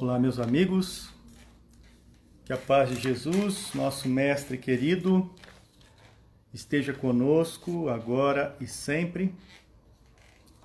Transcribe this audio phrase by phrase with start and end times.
[0.00, 1.12] Olá, meus amigos.
[2.44, 5.28] Que a paz de Jesus, nosso Mestre querido,
[6.54, 9.34] esteja conosco agora e sempre.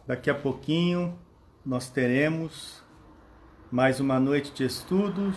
[0.06, 1.18] Daqui a pouquinho
[1.66, 2.84] nós teremos
[3.72, 5.36] mais uma noite de estudos,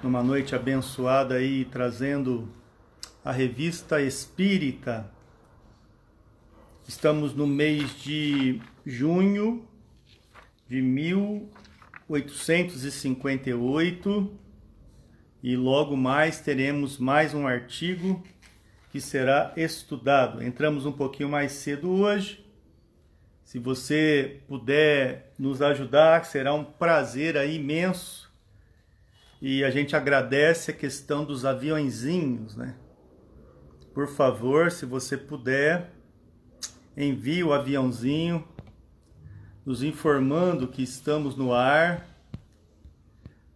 [0.00, 2.48] uma noite abençoada aí trazendo
[3.24, 5.10] a revista Espírita.
[6.86, 9.66] Estamos no mês de junho
[10.68, 10.80] de
[12.08, 14.38] 1858
[15.42, 18.22] e logo mais teremos mais um artigo
[18.92, 20.42] que será estudado.
[20.42, 22.44] Entramos um pouquinho mais cedo hoje.
[23.44, 28.32] Se você puder nos ajudar, será um prazer aí imenso.
[29.42, 32.74] E a gente agradece a questão dos aviãozinhos, né?
[33.92, 35.90] Por favor, se você puder,
[36.96, 38.46] envie o aviãozinho
[39.66, 42.06] nos informando que estamos no ar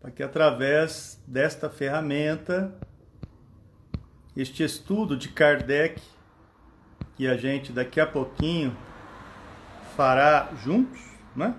[0.01, 2.75] para que através desta ferramenta,
[4.37, 6.03] este estudo de Kardec,
[7.17, 8.77] que a gente daqui a pouquinho
[9.95, 11.01] fará juntos,
[11.37, 11.55] né?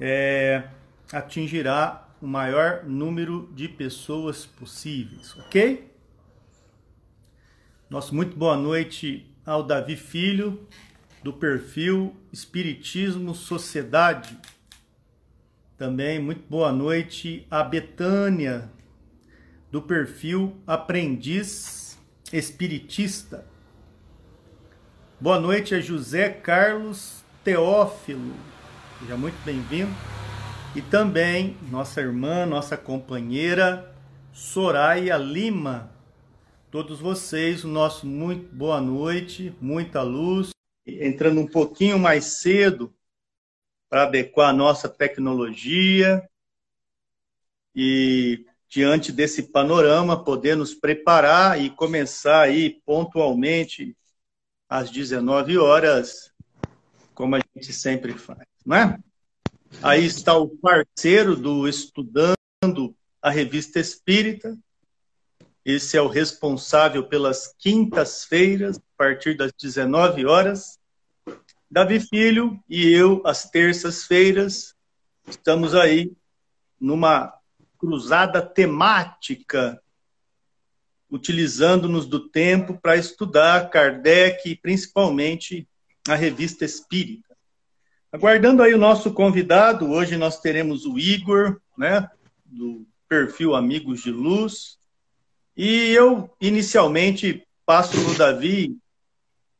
[0.00, 0.64] É,
[1.12, 5.92] atingirá o maior número de pessoas possíveis, ok?
[7.88, 10.66] Nosso muito boa noite ao Davi Filho,
[11.28, 14.34] do perfil Espiritismo Sociedade
[15.76, 18.70] também muito boa noite a Betânia,
[19.70, 21.98] do perfil Aprendiz
[22.32, 23.44] Espiritista.
[25.20, 28.32] Boa noite a José Carlos Teófilo,
[28.98, 29.94] seja muito bem-vindo.
[30.74, 33.94] E também nossa irmã, nossa companheira
[34.32, 35.90] Soraya Lima.
[36.70, 40.56] Todos vocês, o nosso muito boa noite, muita luz.
[40.88, 42.94] Entrando um pouquinho mais cedo,
[43.88, 46.28] para adequar a nossa tecnologia
[47.74, 53.96] e diante desse panorama poder nos preparar e começar aí pontualmente
[54.68, 56.30] às 19 horas,
[57.14, 58.98] como a gente sempre faz, não é?
[59.82, 64.56] Aí está o parceiro do Estudando a Revista Espírita.
[65.64, 70.77] Esse é o responsável pelas quintas-feiras, a partir das 19 horas.
[71.70, 74.74] Davi Filho e eu, às terças-feiras,
[75.28, 76.10] estamos aí
[76.80, 77.34] numa
[77.76, 79.78] cruzada temática,
[81.10, 85.68] utilizando-nos do tempo para estudar Kardec e principalmente
[86.08, 87.36] a revista Espírita.
[88.10, 92.08] Aguardando aí o nosso convidado, hoje nós teremos o Igor, né,
[92.46, 94.78] do perfil Amigos de Luz,
[95.54, 98.74] e eu inicialmente passo no Davi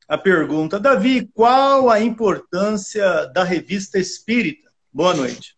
[0.09, 0.81] a pergunta.
[0.81, 4.71] Davi, qual a importância da revista Espírita?
[4.91, 5.55] Boa noite.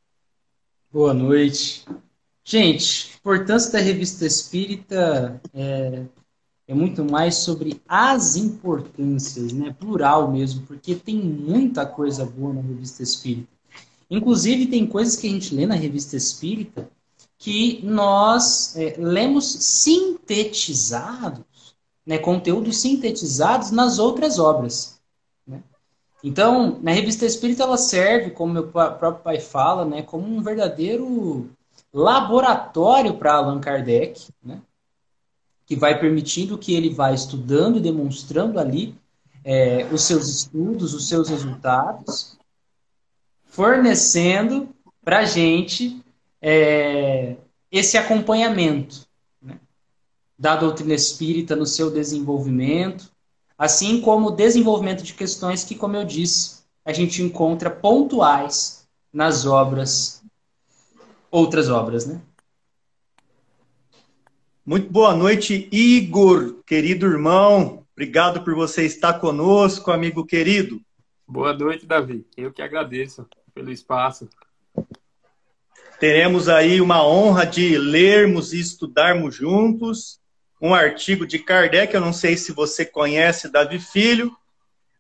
[0.93, 1.87] Boa noite.
[2.45, 6.03] Gente, a importância da revista Espírita é,
[6.67, 9.73] é muito mais sobre as importâncias, né?
[9.79, 13.49] Plural mesmo, porque tem muita coisa boa na revista Espírita.
[14.11, 16.91] Inclusive, tem coisas que a gente lê na revista Espírita
[17.39, 21.47] que nós é, lemos sintetizado
[22.11, 25.01] né, conteúdos sintetizados nas outras obras.
[25.47, 25.63] Né?
[26.25, 31.49] Então, na revista Espírita ela serve, como meu próprio pai fala, né, como um verdadeiro
[31.95, 34.61] laboratório para Allan Kardec, né,
[35.65, 38.93] que vai permitindo que ele vá estudando e demonstrando ali
[39.45, 42.37] é, os seus estudos, os seus resultados,
[43.45, 44.69] fornecendo
[45.05, 46.05] para a gente
[46.43, 47.37] é,
[47.71, 49.09] esse acompanhamento
[50.41, 53.13] da doutrina espírita no seu desenvolvimento,
[53.59, 59.45] assim como o desenvolvimento de questões que, como eu disse, a gente encontra pontuais nas
[59.45, 60.23] obras,
[61.31, 62.23] outras obras, né?
[64.65, 67.85] Muito boa noite, Igor, querido irmão.
[67.93, 70.81] Obrigado por você estar conosco, amigo querido.
[71.29, 72.27] Boa noite, Davi.
[72.35, 74.27] Eu que agradeço pelo espaço.
[75.99, 80.19] Teremos aí uma honra de lermos e estudarmos juntos
[80.61, 84.37] um artigo de Kardec, eu não sei se você conhece Davi Filho,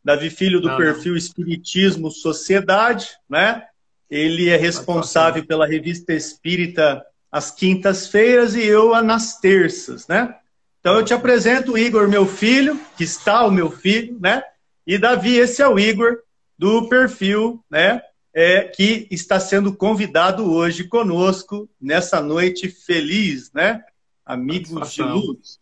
[0.03, 1.19] Davi Filho do não, perfil não.
[1.19, 3.65] Espiritismo Sociedade, né?
[4.11, 10.35] Ele é responsável pela revista Espírita às quintas-feiras e eu nas terças, né?
[10.81, 14.43] Então eu te apresento o Igor, meu filho, que está o meu filho, né?
[14.87, 16.19] E Davi, esse é o Igor
[16.59, 18.03] do perfil, né?
[18.33, 23.83] É, que está sendo convidado hoje conosco nessa noite feliz, né?
[24.31, 25.59] Amigos de luz.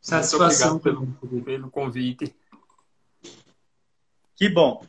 [0.00, 0.78] Satisfação.
[0.78, 1.06] Pelo,
[1.44, 2.34] pelo convite.
[4.34, 4.84] Que bom.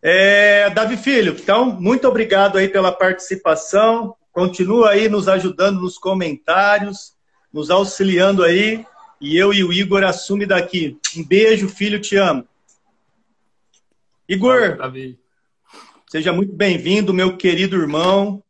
[0.00, 4.16] É, Davi Filho, então, muito obrigado aí pela participação.
[4.32, 7.14] Continua aí nos ajudando nos comentários,
[7.52, 8.84] nos auxiliando aí.
[9.20, 10.98] E eu e o Igor assume daqui.
[11.16, 12.46] Um beijo, filho, te amo.
[14.28, 15.18] Igor, Davi.
[16.08, 18.42] seja muito bem-vindo, meu querido irmão,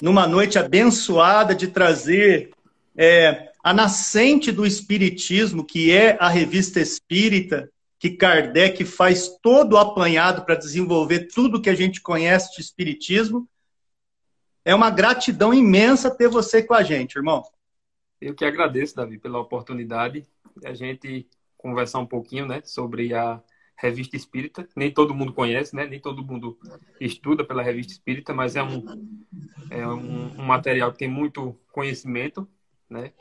[0.00, 2.50] numa noite abençoada de trazer
[2.96, 9.78] é, a nascente do Espiritismo, que é a revista Espírita, que Kardec faz todo o
[9.78, 13.46] apanhado para desenvolver tudo que a gente conhece de Espiritismo.
[14.64, 17.42] É uma gratidão imensa ter você com a gente, irmão.
[18.20, 20.26] Eu que agradeço, Davi, pela oportunidade
[20.56, 23.40] de a gente conversar um pouquinho né, sobre a
[23.80, 24.68] Revista Espírita.
[24.76, 25.86] Nem todo mundo conhece, né?
[25.86, 26.58] nem todo mundo
[27.00, 28.84] estuda pela Revista Espírita, mas é um,
[29.70, 32.48] é um, um material que tem muito conhecimento
[32.90, 33.12] né?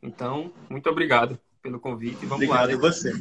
[0.00, 2.24] Então, muito obrigado pelo convite.
[2.24, 2.62] Vamos obrigado lá.
[2.62, 3.12] Obrigado a você.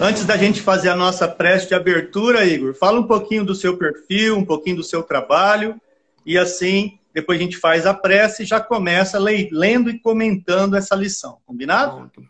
[0.00, 3.78] Antes da gente fazer a nossa prece de abertura, Igor, fala um pouquinho do seu
[3.78, 5.80] perfil, um pouquinho do seu trabalho,
[6.26, 10.96] e assim, depois a gente faz a prece e já começa lendo e comentando essa
[10.96, 11.38] lição.
[11.46, 11.96] Combinado?
[11.96, 12.22] Pronto.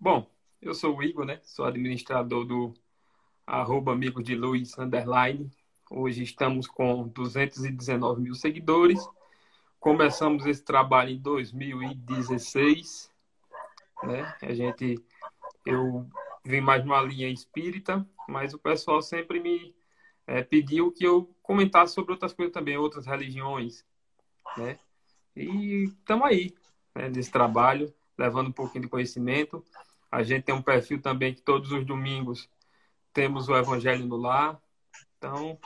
[0.00, 0.26] Bom,
[0.62, 1.38] eu sou o Igor, né?
[1.42, 2.72] Sou administrador do
[3.48, 5.50] arroba Amigos de Luz, underline.
[5.90, 9.08] Hoje estamos com 219 mil seguidores
[9.80, 13.10] Começamos esse trabalho em 2016,
[14.02, 14.34] né?
[14.42, 15.00] A gente,
[15.64, 16.04] eu
[16.44, 19.72] vim mais numa linha espírita, mas o pessoal sempre me
[20.26, 23.84] é, pediu que eu comentasse sobre outras coisas também, outras religiões,
[24.56, 24.80] né?
[25.36, 26.52] E estamos aí,
[26.92, 29.64] né, nesse trabalho, levando um pouquinho de conhecimento.
[30.10, 32.48] A gente tem um perfil também que todos os domingos
[33.18, 34.56] temos o Evangelho no Lar.
[35.16, 35.58] Então,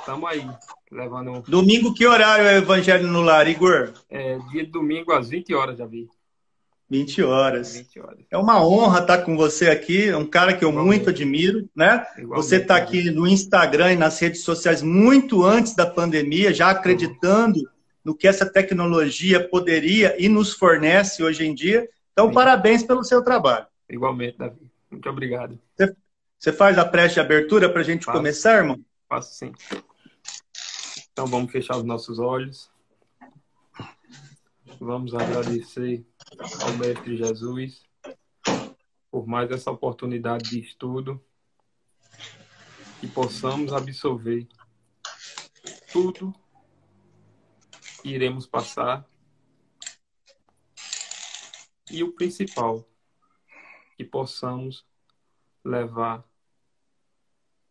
[0.00, 0.46] estamos aí,
[0.92, 1.40] levando.
[1.48, 3.94] Domingo, que horário é o Evangelho no Lar, Igor?
[4.10, 6.10] É dia de domingo às 20 horas, já vi.
[6.90, 7.74] 20 horas.
[7.74, 8.18] 20 horas.
[8.30, 10.98] É uma honra estar com você aqui, é um cara que eu Igualmente.
[10.98, 12.06] muito admiro, né?
[12.18, 16.68] Igualmente, você está aqui no Instagram e nas redes sociais muito antes da pandemia, já
[16.68, 17.66] acreditando
[18.04, 21.88] no que essa tecnologia poderia e nos fornece hoje em dia.
[22.12, 22.34] Então, Sim.
[22.34, 23.66] parabéns pelo seu trabalho.
[23.88, 24.68] Igualmente, Davi.
[24.90, 25.58] Muito obrigado.
[25.74, 25.94] Você
[26.52, 28.16] faz a prece de abertura para a gente Faço.
[28.16, 28.84] começar, irmão?
[29.08, 29.52] Faço sim.
[31.12, 32.70] Então vamos fechar os nossos olhos.
[34.78, 36.06] Vamos agradecer
[36.62, 37.82] ao Mestre Jesus
[39.10, 41.20] por mais essa oportunidade de estudo
[43.02, 44.46] e possamos absorver
[45.92, 46.32] tudo
[48.02, 49.04] que iremos passar
[51.90, 52.88] e o principal
[53.96, 54.86] que possamos
[55.64, 56.27] levar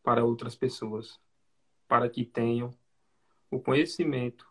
[0.08, 1.20] para outras pessoas,
[1.86, 2.74] para que tenham
[3.52, 4.50] o conhecimento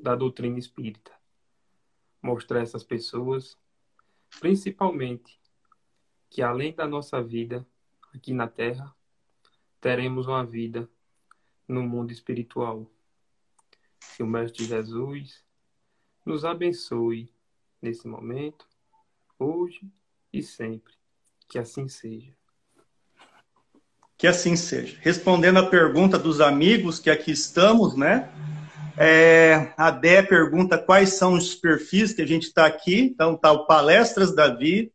[0.00, 1.10] da doutrina espírita.
[2.22, 3.58] Mostrar essas pessoas,
[4.38, 5.40] principalmente,
[6.30, 7.66] que além da nossa vida
[8.14, 8.94] aqui na Terra,
[9.80, 10.88] teremos uma vida
[11.66, 12.88] no mundo espiritual.
[14.16, 15.44] Que o Mestre Jesus
[16.24, 17.28] nos abençoe
[17.82, 18.68] nesse momento,
[19.36, 19.92] hoje
[20.32, 20.94] e sempre.
[21.48, 22.36] Que assim seja.
[24.18, 24.96] Que assim seja.
[25.00, 28.28] Respondendo a pergunta dos amigos que aqui estamos, né?
[28.96, 32.98] É, a Dé pergunta quais são os perfis que a gente está aqui.
[33.00, 34.90] Então, tá o Palestras Davi,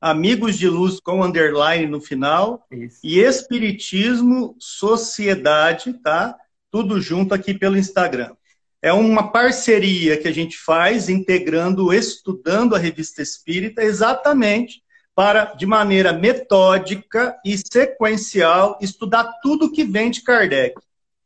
[0.00, 2.98] Amigos de Luz com underline no final, Isso.
[3.02, 6.36] e Espiritismo Sociedade, tá?
[6.70, 8.34] Tudo junto aqui pelo Instagram.
[8.82, 14.83] É uma parceria que a gente faz integrando, estudando a revista Espírita, exatamente
[15.14, 20.74] para, de maneira metódica e sequencial, estudar tudo que vem de Kardec.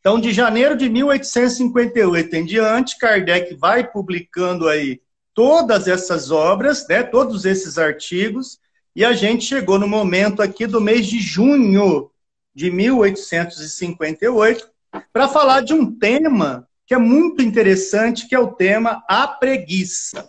[0.01, 5.01] Então, de janeiro de 1858 em diante, Kardec vai publicando aí
[5.35, 8.59] todas essas obras, né, todos esses artigos,
[8.95, 12.11] e a gente chegou no momento aqui do mês de junho
[12.55, 14.69] de 1858
[15.13, 20.29] para falar de um tema que é muito interessante, que é o tema a preguiça.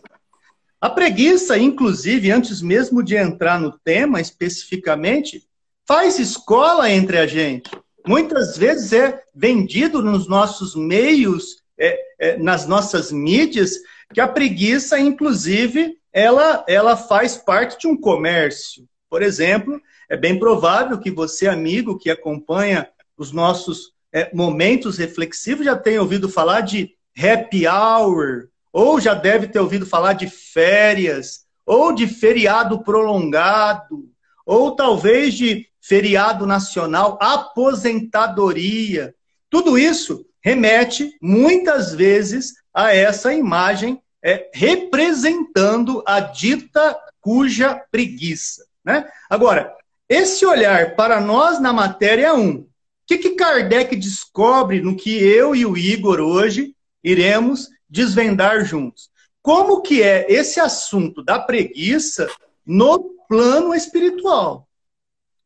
[0.82, 5.44] A preguiça, inclusive, antes mesmo de entrar no tema especificamente,
[5.86, 7.70] faz escola entre a gente.
[8.08, 13.76] Muitas vezes é vendido nos nossos meios, é, é, nas nossas mídias,
[14.14, 18.88] que a preguiça, inclusive, ela, ela faz parte de um comércio.
[19.10, 25.66] Por exemplo, é bem provável que você, amigo, que acompanha os nossos é, momentos reflexivos,
[25.66, 31.46] já tenha ouvido falar de happy hour, ou já deve ter ouvido falar de férias,
[31.66, 34.10] ou de feriado prolongado,
[34.46, 39.14] ou talvez de feriado nacional, aposentadoria.
[39.50, 48.66] Tudo isso remete muitas vezes a essa imagem é, representando a dita cuja preguiça.
[48.84, 49.08] Né?
[49.30, 49.76] Agora,
[50.08, 52.68] esse olhar para nós na matéria é um.
[53.06, 56.74] que, que Kardec descobre no que eu e o Igor hoje
[57.04, 59.10] iremos desvendar juntos?
[59.42, 62.30] Como que é esse assunto da preguiça
[62.66, 64.68] no plano espiritual?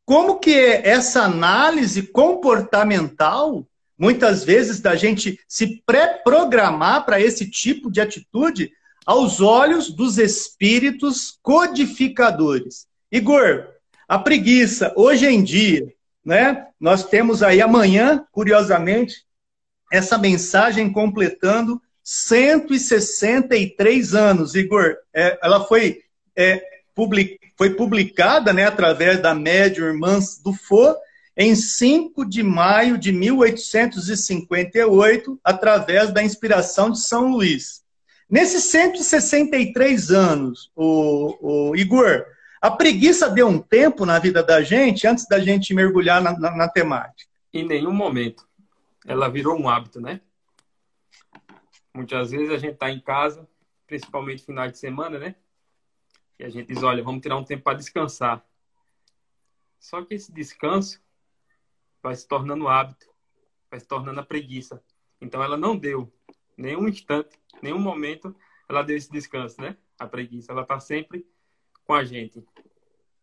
[0.05, 3.65] Como que é essa análise comportamental,
[3.97, 8.71] muitas vezes da gente se pré-programar para esse tipo de atitude
[9.05, 12.87] aos olhos dos espíritos codificadores?
[13.11, 13.67] Igor,
[14.07, 15.87] a preguiça, hoje em dia,
[16.25, 16.67] né?
[16.79, 19.23] Nós temos aí amanhã, curiosamente,
[19.91, 24.55] essa mensagem completando 163 anos.
[24.55, 26.01] Igor, é, ela foi,
[26.35, 26.61] é,
[26.93, 30.93] public, foi publicada né, através da médium Irmãs do Fô
[31.35, 37.81] em 5 de maio de 1858, através da inspiração de São Luís.
[38.29, 42.23] Nesses 163 anos, o, o Igor,
[42.61, 46.55] a preguiça deu um tempo na vida da gente antes da gente mergulhar na, na,
[46.55, 47.31] na temática?
[47.53, 48.47] Em nenhum momento.
[49.05, 50.21] Ela virou um hábito, né?
[51.93, 53.47] Muitas vezes a gente está em casa,
[53.85, 55.35] principalmente final de semana, né?
[56.39, 58.43] E a gente diz, olha, vamos tirar um tempo para descansar.
[59.79, 60.99] Só que esse descanso
[62.01, 63.07] vai se tornando hábito,
[63.69, 64.83] vai se tornando a preguiça.
[65.21, 66.11] Então ela não deu
[66.57, 68.35] nenhum instante, nenhum momento,
[68.67, 69.77] ela deu esse descanso, né?
[69.99, 71.25] A preguiça, ela está sempre
[71.85, 72.43] com a gente.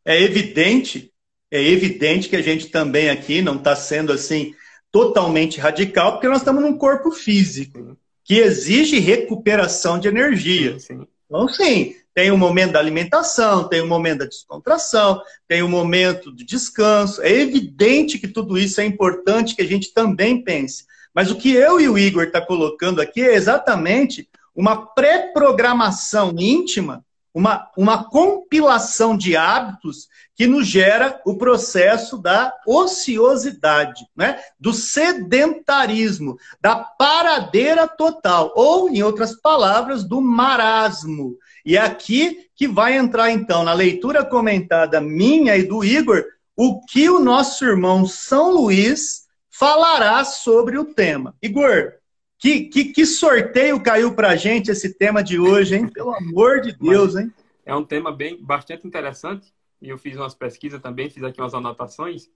[0.04, 1.12] É evidente,
[1.50, 4.54] é evidente que a gente também aqui não está sendo assim
[4.90, 7.96] totalmente radical, porque nós estamos num corpo físico.
[8.30, 10.78] Que exige recuperação de energia.
[10.78, 11.06] Sim, sim.
[11.26, 15.62] Então, sim, tem o um momento da alimentação, tem o um momento da descontração, tem
[15.62, 17.20] o um momento de descanso.
[17.22, 20.84] É evidente que tudo isso é importante que a gente também pense.
[21.12, 27.04] Mas o que eu e o Igor está colocando aqui é exatamente uma pré-programação íntima
[27.34, 34.40] uma, uma compilação de hábitos que nos gera o processo da ociosidade, né?
[34.58, 41.36] do sedentarismo, da paradeira total, ou, em outras palavras, do marasmo.
[41.64, 46.24] E é aqui que vai entrar, então, na leitura comentada minha e do Igor,
[46.56, 51.34] o que o nosso irmão São Luís falará sobre o tema.
[51.42, 51.92] Igor,
[52.40, 55.86] que, que, que sorteio caiu para a gente esse tema de hoje, hein?
[55.86, 57.30] Pelo amor de Deus, hein?
[57.66, 61.52] É um tema bem bastante interessante e eu fiz umas pesquisas também, fiz aqui umas
[61.52, 62.30] anotações.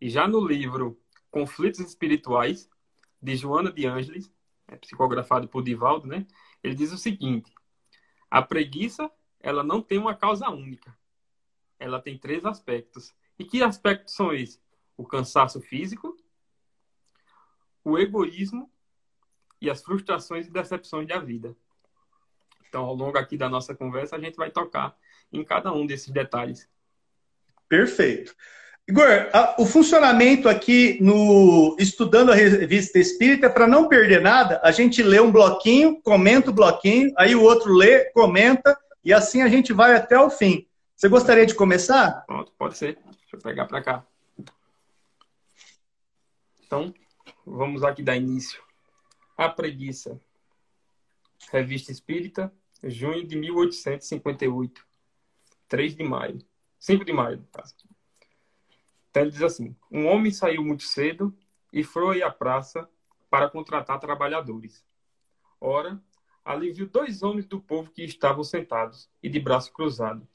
[0.00, 0.96] E já no livro
[1.28, 2.70] Conflitos Espirituais,
[3.20, 4.32] de Joana de Ângeles,
[4.68, 6.24] é psicografado por Divaldo, né?
[6.62, 7.52] Ele diz o seguinte:
[8.30, 9.10] a preguiça,
[9.40, 10.96] ela não tem uma causa única.
[11.80, 13.12] Ela tem três aspectos.
[13.36, 14.62] E que aspectos são esses?
[14.96, 16.16] O cansaço físico,
[17.82, 18.70] o egoísmo
[19.60, 21.54] e as frustrações e decepções da vida.
[22.68, 24.94] Então, ao longo aqui da nossa conversa, a gente vai tocar
[25.32, 26.68] em cada um desses detalhes.
[27.68, 28.34] Perfeito.
[28.86, 29.06] Igor,
[29.58, 35.20] o funcionamento aqui no Estudando a Revista Espírita, para não perder nada, a gente lê
[35.20, 39.94] um bloquinho, comenta o bloquinho, aí o outro lê, comenta, e assim a gente vai
[39.94, 40.66] até o fim.
[40.96, 42.24] Você gostaria de começar?
[42.26, 42.94] Pronto, pode ser.
[42.94, 44.06] Deixa eu pegar para cá.
[46.64, 46.92] Então,
[47.46, 48.60] vamos aqui dar início.
[49.38, 50.20] A Preguiça.
[51.52, 52.52] Revista Espírita,
[52.82, 54.84] junho de 1858.
[55.68, 56.40] 3 de maio.
[56.80, 57.76] 5 de maio, no caso.
[59.08, 61.32] Então ele diz assim: Um homem saiu muito cedo
[61.72, 62.90] e foi à praça
[63.30, 64.84] para contratar trabalhadores.
[65.60, 66.02] Ora,
[66.44, 70.26] ali viu dois homens do povo que estavam sentados e de braço cruzado.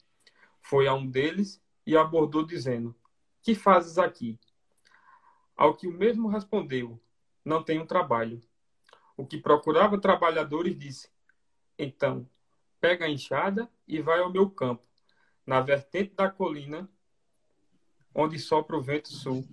[0.62, 2.96] Foi a um deles e abordou, dizendo:
[3.42, 4.40] Que fazes aqui?
[5.54, 6.98] Ao que o mesmo respondeu:
[7.44, 8.40] Não tenho trabalho
[9.16, 11.08] o que procurava trabalhadores, disse:
[11.78, 12.28] Então,
[12.80, 14.86] pega a enxada e vai ao meu campo,
[15.46, 16.88] na vertente da colina,
[18.14, 19.44] onde sopra o vento sul.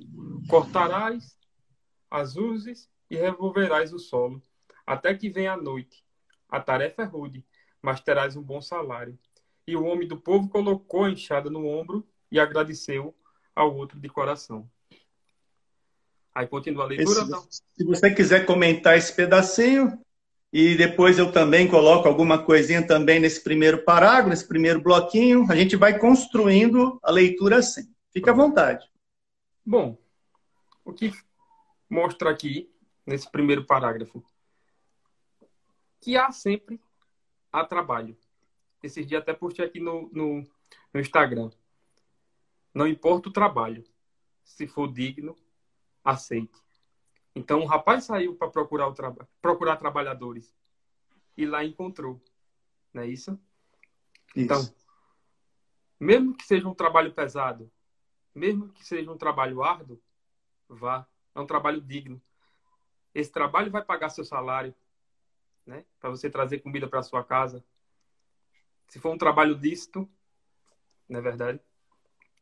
[0.47, 1.37] Cortarás
[2.09, 4.41] as urzes e revolverás o solo,
[4.85, 6.05] até que venha a noite.
[6.49, 7.45] A tarefa é rude,
[7.81, 9.17] mas terás um bom salário.
[9.65, 13.15] E o homem do povo colocou a enxada no ombro e agradeceu
[13.55, 14.69] ao outro de coração.
[16.33, 17.21] Aí continua a leitura.
[17.21, 19.99] Esse, se você quiser comentar esse pedacinho,
[20.53, 25.55] e depois eu também coloco alguma coisinha também nesse primeiro parágrafo, nesse primeiro bloquinho, a
[25.55, 27.93] gente vai construindo a leitura assim.
[28.11, 28.85] Fique à vontade.
[29.65, 29.97] Bom,
[30.83, 31.13] o que
[31.89, 32.69] mostra aqui,
[33.05, 34.23] nesse primeiro parágrafo,
[36.01, 36.81] que há sempre
[37.51, 38.17] há trabalho.
[38.83, 40.45] Esses dias até postei aqui no, no,
[40.93, 41.51] no Instagram.
[42.73, 43.83] Não importa o trabalho,
[44.43, 45.35] se for digno,
[46.03, 46.59] aceite.
[47.35, 49.13] Então o rapaz saiu para procurar, o tra...
[49.41, 50.53] procurar trabalhadores
[51.37, 52.21] e lá encontrou.
[52.93, 53.31] Não é isso?
[54.35, 54.43] isso?
[54.43, 54.73] Então,
[55.99, 57.71] mesmo que seja um trabalho pesado,
[58.33, 60.01] mesmo que seja um trabalho árduo,
[60.67, 62.21] vá, é um trabalho digno.
[63.13, 64.73] Esse trabalho vai pagar seu salário,
[65.65, 65.85] né?
[65.99, 67.63] Para você trazer comida para sua casa.
[68.87, 70.09] Se for um trabalho lícito,
[71.07, 71.59] não é verdade?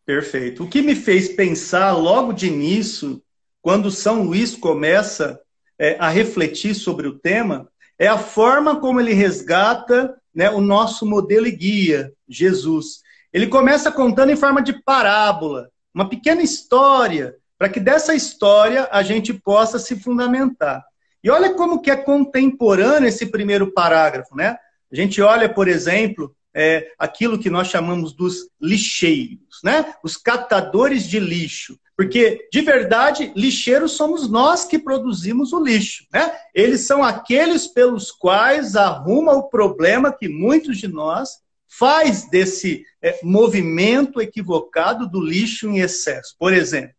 [0.05, 0.63] Perfeito.
[0.63, 3.21] O que me fez pensar logo de início,
[3.61, 5.39] quando São Luís começa
[5.77, 11.05] é, a refletir sobre o tema, é a forma como ele resgata né, o nosso
[11.05, 13.01] modelo e guia, Jesus.
[13.33, 19.03] Ele começa contando em forma de parábola, uma pequena história, para que dessa história a
[19.03, 20.83] gente possa se fundamentar.
[21.21, 24.57] E olha como que é contemporâneo esse primeiro parágrafo, né?
[24.91, 29.93] A gente olha, por exemplo, é, aquilo que nós chamamos dos lixeiros, né?
[30.03, 31.79] Os catadores de lixo.
[31.95, 36.05] Porque, de verdade, lixeiros somos nós que produzimos o lixo.
[36.13, 36.33] Né?
[36.53, 41.29] Eles são aqueles pelos quais arruma o problema que muitos de nós
[41.67, 46.93] faz desse é, movimento equivocado do lixo em excesso, por exemplo.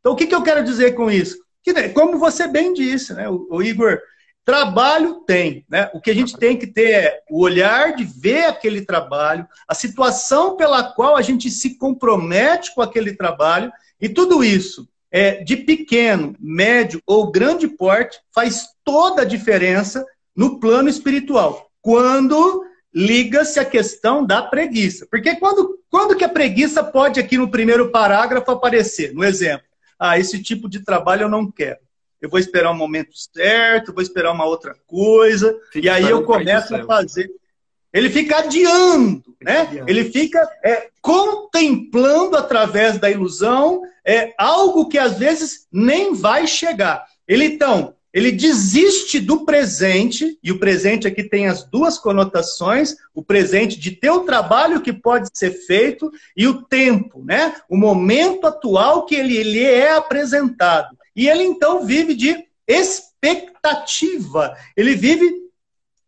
[0.00, 1.36] Então, o que, que eu quero dizer com isso?
[1.62, 3.98] Que, né, como você bem disse, né, o, o Igor,
[4.44, 5.64] trabalho tem.
[5.68, 5.90] Né?
[5.94, 9.74] O que a gente tem que ter é o olhar de ver aquele trabalho, a
[9.74, 15.56] situação pela qual a gente se compromete com aquele trabalho e tudo isso, é, de
[15.56, 21.70] pequeno, médio ou grande porte, faz toda a diferença no plano espiritual.
[21.80, 25.06] Quando liga-se a questão da preguiça.
[25.10, 29.14] Porque quando, quando que a preguiça pode, aqui no primeiro parágrafo, aparecer?
[29.14, 29.66] No exemplo.
[29.98, 31.78] Ah, esse tipo de trabalho eu não quero.
[32.22, 36.22] Eu vou esperar um momento certo, vou esperar uma outra coisa, Fique e aí eu
[36.22, 37.28] começo a fazer.
[37.92, 39.68] Ele fica adiando, né?
[39.88, 47.04] Ele fica é, contemplando através da ilusão é, algo que às vezes nem vai chegar.
[47.26, 53.22] Ele então, ele desiste do presente, e o presente aqui tem as duas conotações, o
[53.22, 57.54] presente de teu trabalho que pode ser feito e o tempo, né?
[57.68, 60.96] O momento atual que ele, ele é apresentado.
[61.14, 64.56] E ele então vive de expectativa.
[64.76, 65.42] Ele vive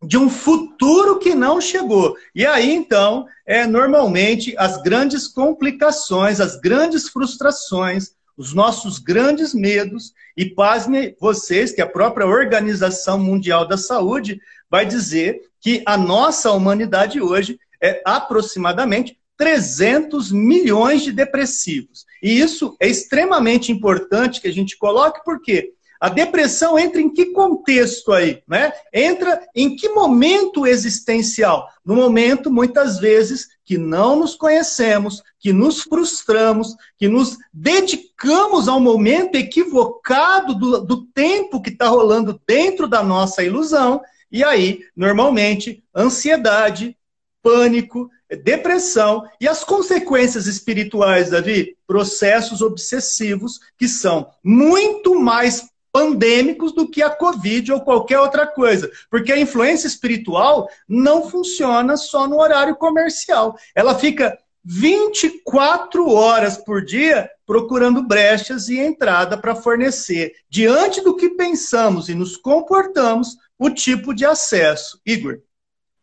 [0.02, 2.16] de um futuro que não chegou.
[2.34, 10.12] E aí, então, é normalmente as grandes complicações, as grandes frustrações, os nossos grandes medos,
[10.36, 16.50] e pasme vocês que a própria Organização Mundial da Saúde vai dizer que a nossa
[16.50, 22.04] humanidade hoje é aproximadamente 300 milhões de depressivos.
[22.24, 27.26] E isso é extremamente importante que a gente coloque, porque a depressão entra em que
[27.26, 28.42] contexto aí?
[28.48, 28.72] Né?
[28.94, 31.68] Entra em que momento existencial?
[31.84, 38.80] No momento, muitas vezes, que não nos conhecemos, que nos frustramos, que nos dedicamos ao
[38.80, 44.00] momento equivocado do, do tempo que está rolando dentro da nossa ilusão,
[44.32, 46.96] e aí, normalmente, ansiedade,
[47.42, 56.88] pânico, depressão e as consequências espirituais, Davi, processos obsessivos que são muito mais pandêmicos do
[56.90, 58.90] que a Covid ou qualquer outra coisa.
[59.08, 63.56] Porque a influência espiritual não funciona só no horário comercial.
[63.74, 71.30] Ela fica 24 horas por dia procurando brechas e entrada para fornecer, diante do que
[71.30, 75.00] pensamos e nos comportamos, o tipo de acesso.
[75.06, 75.40] Igor.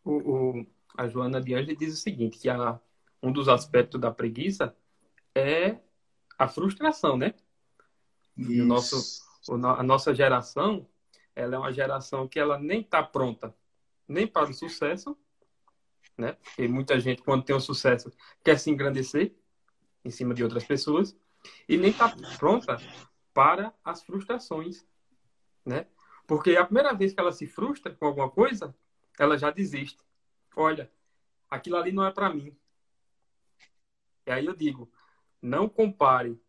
[0.04, 0.66] O, o,
[1.02, 2.80] a Joana de Angeli diz o seguinte, que a,
[3.22, 4.76] um dos aspectos da preguiça
[5.34, 5.78] é
[6.38, 7.34] a frustração, né?
[8.36, 8.52] Isso.
[8.52, 9.32] E o nosso
[9.64, 10.88] a nossa geração,
[11.34, 13.52] ela é uma geração que ela nem está pronta
[14.06, 15.16] nem para o sucesso,
[16.16, 16.34] né?
[16.34, 18.12] Porque muita gente, quando tem o um sucesso,
[18.44, 19.34] quer se engrandecer
[20.04, 21.16] em cima de outras pessoas
[21.68, 22.76] e nem está pronta
[23.32, 24.86] para as frustrações,
[25.64, 25.86] né?
[26.26, 28.74] Porque a primeira vez que ela se frustra com alguma coisa,
[29.18, 30.02] ela já desiste.
[30.56, 30.90] Olha,
[31.48, 32.56] aquilo ali não é para mim.
[34.26, 34.90] E aí eu digo,
[35.40, 36.40] não compare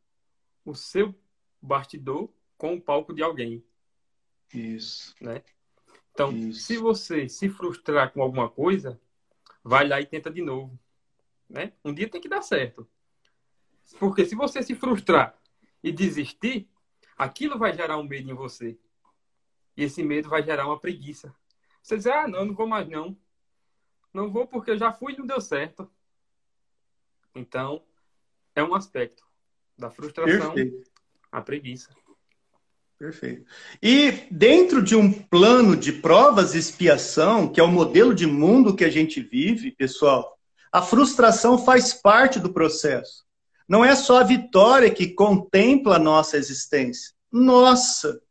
[0.63, 1.13] o seu
[1.61, 3.65] bastidor com o palco de alguém.
[4.53, 5.15] Isso.
[5.19, 5.43] Né?
[6.11, 6.61] Então, Isso.
[6.61, 9.01] se você se frustrar com alguma coisa,
[9.63, 10.79] vai lá e tenta de novo.
[11.49, 11.73] Né?
[11.83, 12.87] Um dia tem que dar certo.
[13.99, 15.37] Porque se você se frustrar
[15.83, 16.69] e desistir,
[17.17, 18.77] aquilo vai gerar um medo em você.
[19.75, 21.35] E esse medo vai gerar uma preguiça.
[21.81, 23.17] Você diz, ah, não, não vou mais não.
[24.13, 25.89] Não vou porque eu já fui e não deu certo.
[27.36, 27.84] Então,
[28.56, 29.23] é um aspecto
[29.78, 30.84] da frustração, Perfeito.
[31.32, 31.89] a preguiça.
[32.99, 33.45] Perfeito.
[33.82, 38.76] E dentro de um plano de provas e expiação, que é o modelo de mundo
[38.76, 40.38] que a gente vive, pessoal,
[40.71, 43.26] a frustração faz parte do processo.
[43.67, 47.13] Não é só a vitória que contempla a nossa existência.
[47.32, 48.21] Nossa,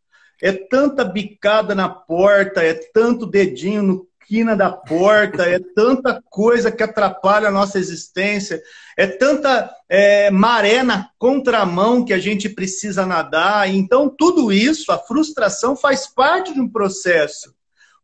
[0.40, 6.72] é tanta bicada na porta, é tanto dedinho no esquina da porta, é tanta coisa
[6.72, 8.62] que atrapalha a nossa existência,
[8.96, 13.68] é tanta é, maré na contramão que a gente precisa nadar.
[13.68, 17.54] Então, tudo isso, a frustração, faz parte de um processo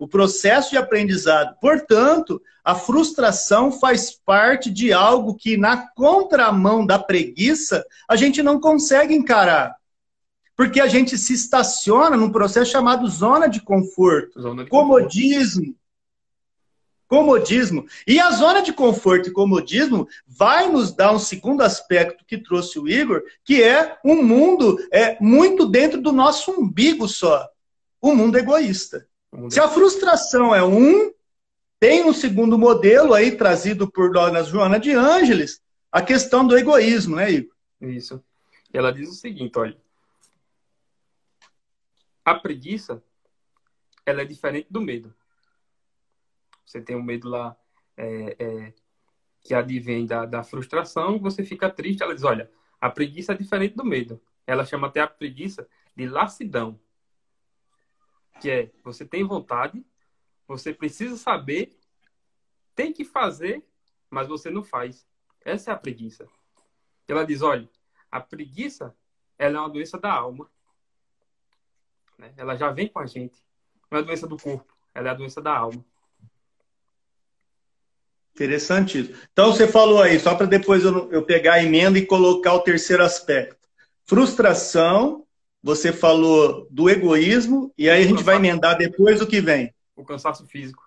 [0.00, 1.56] o processo de aprendizado.
[1.60, 8.60] Portanto, a frustração faz parte de algo que, na contramão da preguiça, a gente não
[8.60, 9.74] consegue encarar.
[10.56, 15.64] Porque a gente se estaciona num processo chamado zona de conforto, zona de comodismo.
[15.64, 15.87] Conforto.
[17.08, 17.86] Comodismo.
[18.06, 22.78] E a zona de conforto e comodismo vai nos dar um segundo aspecto que trouxe
[22.78, 27.48] o Igor, que é um mundo é, muito dentro do nosso umbigo só.
[28.02, 29.08] Um mundo egoísta.
[29.50, 31.10] Se a frustração é um,
[31.80, 37.16] tem um segundo modelo aí trazido por Dona Joana de Ângeles, a questão do egoísmo,
[37.16, 37.54] né, Igor?
[37.80, 38.22] Isso.
[38.72, 39.76] Ela diz o seguinte, olha.
[42.22, 43.02] A preguiça,
[44.04, 45.14] ela é diferente do medo.
[46.68, 47.56] Você tem um medo lá
[47.96, 48.74] é, é,
[49.40, 52.02] que advém da, da frustração, você fica triste.
[52.02, 52.50] Ela diz, olha,
[52.80, 54.20] a preguiça é diferente do medo.
[54.46, 56.78] Ela chama até a preguiça de lassidão
[58.38, 59.84] que é você tem vontade,
[60.46, 61.78] você precisa saber,
[62.74, 63.66] tem que fazer,
[64.08, 65.06] mas você não faz.
[65.44, 66.26] Essa é a preguiça.
[67.06, 67.68] Ela diz, olha,
[68.10, 68.94] a preguiça
[69.38, 70.50] ela é uma doença da alma.
[72.16, 72.32] Né?
[72.36, 73.44] Ela já vem com a gente.
[73.90, 75.84] Não é a doença do corpo, ela é a doença da alma.
[78.38, 79.12] Interessante isso.
[79.32, 82.60] Então você falou aí, só para depois eu, eu pegar a emenda e colocar o
[82.60, 83.68] terceiro aspecto.
[84.04, 85.26] Frustração,
[85.60, 89.74] você falou do egoísmo, e aí a gente vai emendar depois o que vem.
[89.96, 90.84] O cansaço físico.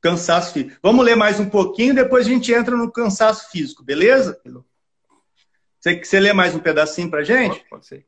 [0.00, 0.76] Cansaço físico.
[0.82, 4.40] Vamos ler mais um pouquinho, depois a gente entra no cansaço físico, beleza?
[5.78, 7.58] Você, você lê mais um pedacinho pra gente?
[7.58, 8.06] Pode, pode ser.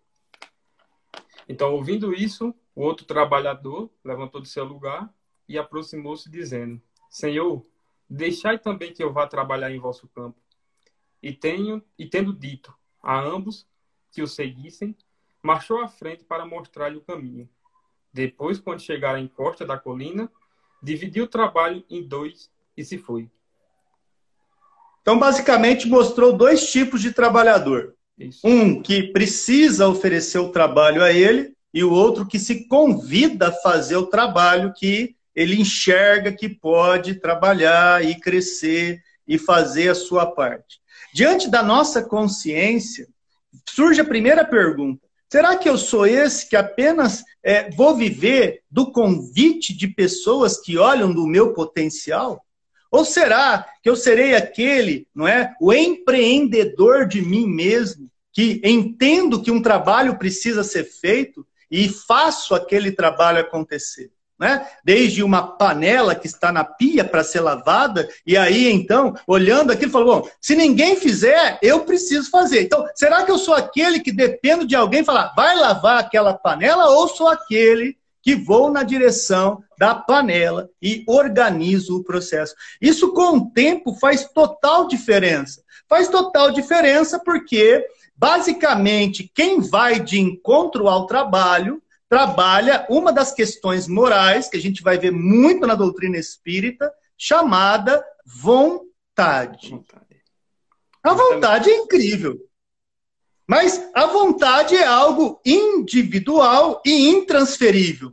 [1.48, 5.08] Então, ouvindo isso, o outro trabalhador levantou de seu lugar
[5.48, 7.64] e aproximou-se, dizendo: Senhor,
[8.12, 10.38] deixai também que eu vá trabalhar em vosso campo.
[11.22, 13.66] E tenho e tendo dito a ambos
[14.12, 14.94] que o seguissem,
[15.42, 17.48] marchou à frente para mostrar-lhe o caminho.
[18.12, 20.30] Depois, quando chegaram à encosta da colina,
[20.82, 23.30] dividiu o trabalho em dois e se foi.
[25.00, 27.96] Então, basicamente, mostrou dois tipos de trabalhador.
[28.18, 28.46] Isso.
[28.46, 33.52] Um que precisa oferecer o trabalho a ele, e o outro que se convida a
[33.52, 40.26] fazer o trabalho que ele enxerga que pode trabalhar e crescer e fazer a sua
[40.26, 40.80] parte.
[41.14, 43.06] Diante da nossa consciência,
[43.68, 48.92] surge a primeira pergunta: Será que eu sou esse que apenas é, vou viver do
[48.92, 52.44] convite de pessoas que olham do meu potencial?
[52.90, 59.42] Ou será que eu serei aquele, não é, o empreendedor de mim mesmo, que entendo
[59.42, 64.10] que um trabalho precisa ser feito e faço aquele trabalho acontecer?
[64.38, 64.66] Né?
[64.84, 69.90] Desde uma panela que está na pia para ser lavada, e aí então, olhando aquilo,
[69.90, 72.62] falou: bom, se ninguém fizer, eu preciso fazer.
[72.62, 76.90] Então, será que eu sou aquele que dependo de alguém falar, vai lavar aquela panela,
[76.90, 82.54] ou sou aquele que vou na direção da panela e organizo o processo?
[82.80, 85.62] Isso com o tempo faz total diferença.
[85.88, 87.84] Faz total diferença porque,
[88.16, 91.81] basicamente, quem vai de encontro ao trabalho
[92.12, 98.04] trabalha uma das questões morais, que a gente vai ver muito na doutrina espírita, chamada
[98.22, 99.82] vontade.
[101.02, 102.38] A vontade é incrível.
[103.48, 108.12] Mas a vontade é algo individual e intransferível.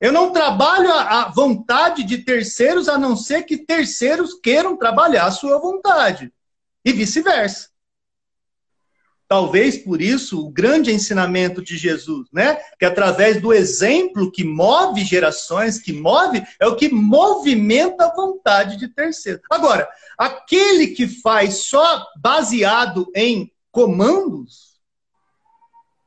[0.00, 5.30] Eu não trabalho a vontade de terceiros a não ser que terceiros queiram trabalhar a
[5.30, 6.32] sua vontade.
[6.84, 7.68] E vice-versa.
[9.28, 12.58] Talvez por isso o grande ensinamento de Jesus, né?
[12.78, 18.78] Que através do exemplo que move gerações, que move, é o que movimenta a vontade
[18.78, 19.40] de terceiro.
[19.50, 19.86] Agora,
[20.16, 24.78] aquele que faz só baseado em comandos,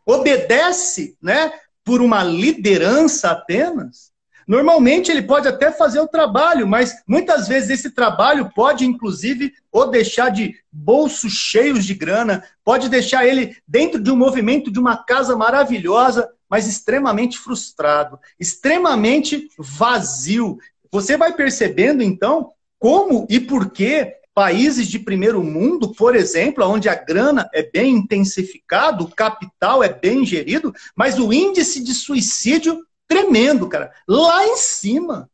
[0.04, 1.54] obedece, né?
[1.84, 4.11] Por uma liderança apenas,
[4.52, 9.90] Normalmente ele pode até fazer o trabalho, mas muitas vezes esse trabalho pode, inclusive, ou
[9.90, 14.98] deixar de bolsos cheios de grana, pode deixar ele dentro de um movimento de uma
[15.06, 20.58] casa maravilhosa, mas extremamente frustrado, extremamente vazio.
[20.92, 26.90] Você vai percebendo, então, como e por que países de primeiro mundo, por exemplo, onde
[26.90, 32.86] a grana é bem intensificada, o capital é bem gerido, mas o índice de suicídio
[33.12, 33.92] tremendo, cara.
[34.08, 35.30] Lá em cima.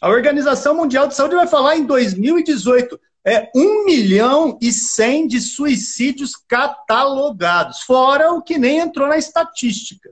[0.00, 5.40] A Organização Mundial de Saúde vai falar em 2018 é 1 milhão e 100 de
[5.40, 10.10] suicídios catalogados, fora o que nem entrou na estatística.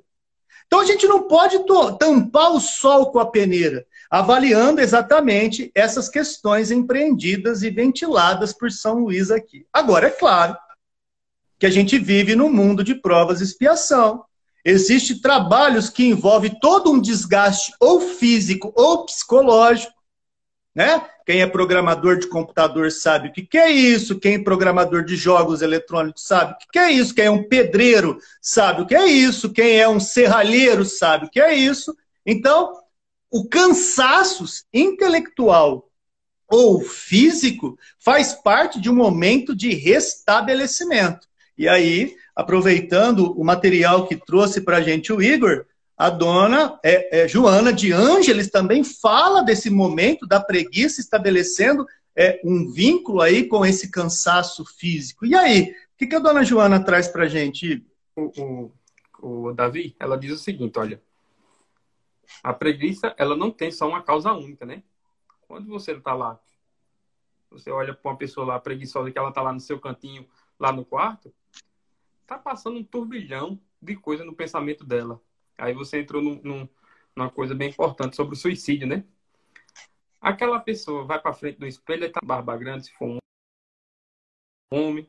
[0.67, 1.59] Então a gente não pode
[1.99, 3.85] tampar o sol com a peneira.
[4.09, 9.67] avaliando exatamente essas questões empreendidas e ventiladas por São Luís aqui.
[9.73, 10.57] Agora, é claro
[11.59, 14.25] que a gente vive num mundo de provas e expiação.
[14.69, 19.95] Existem trabalhos que envolvem todo um desgaste ou físico ou psicológico,
[20.75, 21.09] né?
[21.25, 25.63] Quem é programador de computador sabe o que, é isso, quem é programador de jogos
[25.63, 29.07] eletrônicos sabe o que, que é isso, quem é um pedreiro sabe o que é
[29.07, 31.97] isso, quem é um serralheiro sabe o que é isso.
[32.27, 32.73] Então,
[33.31, 35.89] o cansaço intelectual
[36.49, 41.29] ou físico faz parte de um momento de restabelecimento.
[41.57, 45.65] E aí, aproveitando o material que trouxe para a gente o Igor,
[45.97, 52.39] a dona é, é, Joana de Ângeles também fala desse momento da preguiça, estabelecendo é,
[52.45, 55.25] um vínculo aí com esse cansaço físico.
[55.25, 57.83] E aí, o que, que a dona Joana traz para a gente?
[58.15, 58.71] O,
[59.23, 61.01] o, o Davi, ela diz o seguinte, olha,
[62.43, 64.83] a preguiça, ela não tem só uma causa única, né?
[65.49, 66.39] Quando você está lá,
[67.51, 70.27] você olha para uma pessoa lá preguiçosa que ela está lá no seu cantinho,
[70.59, 71.33] lá no quarto,
[72.27, 75.21] tá passando um turbilhão de coisa no pensamento dela.
[75.57, 76.69] Aí você entrou num, num,
[77.15, 79.05] numa coisa bem importante sobre o suicídio, né?
[80.21, 83.19] Aquela pessoa vai para frente do espelho e tá barba grande, se for um
[84.71, 85.09] homem.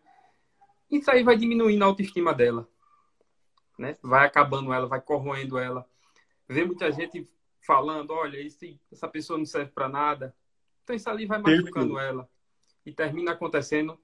[0.89, 2.67] Isso aí vai diminuindo a autoestima dela.
[3.77, 3.97] Né?
[4.01, 5.87] Vai acabando ela, vai corroendo ela.
[6.47, 7.27] Vê muita gente
[7.61, 10.35] falando, olha, esse, essa pessoa não serve para nada.
[10.83, 12.29] Então isso ali vai machucando ela.
[12.85, 13.99] E termina acontecendo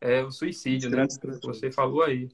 [0.00, 1.06] é, o suicídio, né?
[1.42, 2.28] Você falou aí.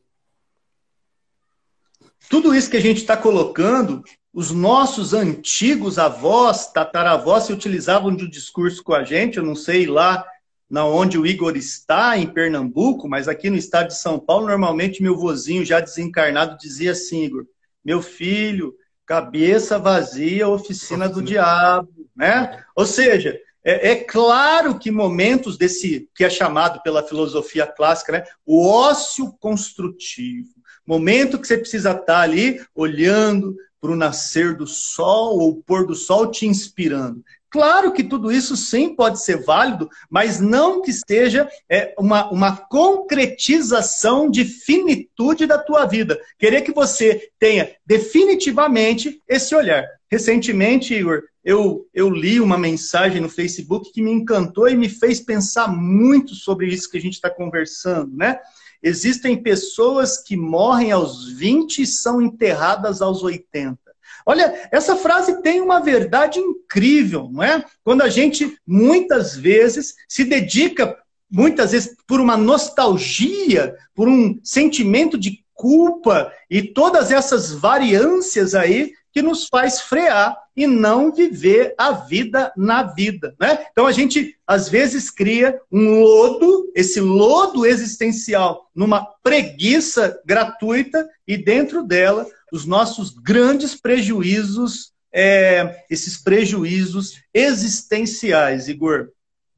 [2.28, 4.02] Tudo isso que a gente está colocando,
[4.32, 9.54] os nossos antigos avós, tataravós, se utilizavam de um discurso com a gente, eu não
[9.54, 10.24] sei lá
[10.68, 15.02] na onde o Igor está, em Pernambuco, mas aqui no estado de São Paulo, normalmente
[15.02, 17.44] meu vozinho já desencarnado dizia assim, Igor,
[17.84, 22.62] meu filho, cabeça vazia, oficina do diabo, né?
[22.76, 28.24] Ou seja, é, é, claro que momentos desse, que é chamado pela filosofia clássica, né?
[28.46, 30.50] o ócio construtivo,
[30.90, 35.86] momento que você precisa estar ali olhando para o nascer do sol ou o pôr
[35.86, 37.22] do sol te inspirando.
[37.48, 42.56] Claro que tudo isso sim pode ser válido, mas não que esteja é, uma, uma
[42.56, 46.20] concretização de finitude da tua vida.
[46.38, 49.84] Querer que você tenha definitivamente esse olhar.
[50.10, 55.20] Recentemente, Igor, eu, eu li uma mensagem no Facebook que me encantou e me fez
[55.20, 58.38] pensar muito sobre isso que a gente está conversando, né?
[58.82, 63.78] Existem pessoas que morrem aos 20 e são enterradas aos 80.
[64.24, 67.64] Olha, essa frase tem uma verdade incrível, não é?
[67.82, 70.96] Quando a gente muitas vezes se dedica,
[71.30, 78.92] muitas vezes por uma nostalgia, por um sentimento de culpa e todas essas variâncias aí
[79.12, 83.34] que nos faz frear e não viver a vida na vida.
[83.40, 83.66] Né?
[83.70, 91.36] Então a gente às vezes cria um lodo, esse lodo existencial, numa preguiça gratuita e
[91.36, 99.10] dentro dela os nossos grandes prejuízos, é, esses prejuízos existenciais, Igor.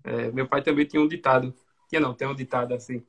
[0.05, 1.55] É, meu pai também tinha um ditado,
[1.89, 3.03] tinha não, tem um ditado assim.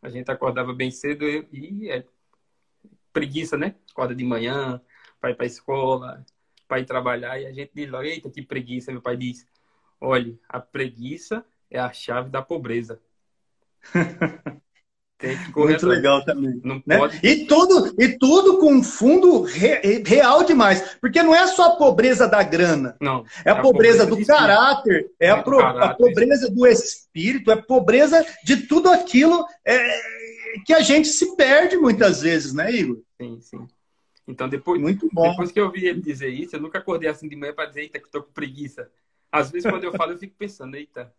[0.00, 2.04] A gente acordava bem cedo e, e é
[3.12, 3.74] preguiça, né?
[3.90, 4.80] Acorda de manhã,
[5.20, 6.24] vai para a escola,
[6.66, 8.92] para ir trabalhar, e a gente diz, eita, que preguiça.
[8.92, 9.46] Meu pai diz,
[10.00, 13.00] olha, a preguiça é a chave da pobreza.
[15.56, 16.60] Muito legal também.
[16.62, 16.96] Não né?
[16.96, 17.18] pode...
[17.26, 20.96] e, tudo, e tudo com um fundo re, real demais.
[21.00, 22.96] Porque não é só a pobreza da grana.
[23.00, 23.24] Não.
[23.44, 25.90] É a, é a pobreza, pobreza, do caráter, é a, pro, caráter.
[25.90, 30.00] a, pobreza do espírito, é a pobreza de tudo aquilo é,
[30.64, 32.98] que a gente se perde muitas vezes, né, Igor?
[33.20, 33.66] Sim, sim.
[34.28, 35.30] Então, depois, Muito bom.
[35.30, 37.80] depois que eu vi ele dizer isso, eu nunca acordei assim de manhã para dizer,
[37.80, 38.90] eita, que tô com preguiça.
[39.32, 41.10] Às vezes, quando eu falo, eu fico pensando, eita,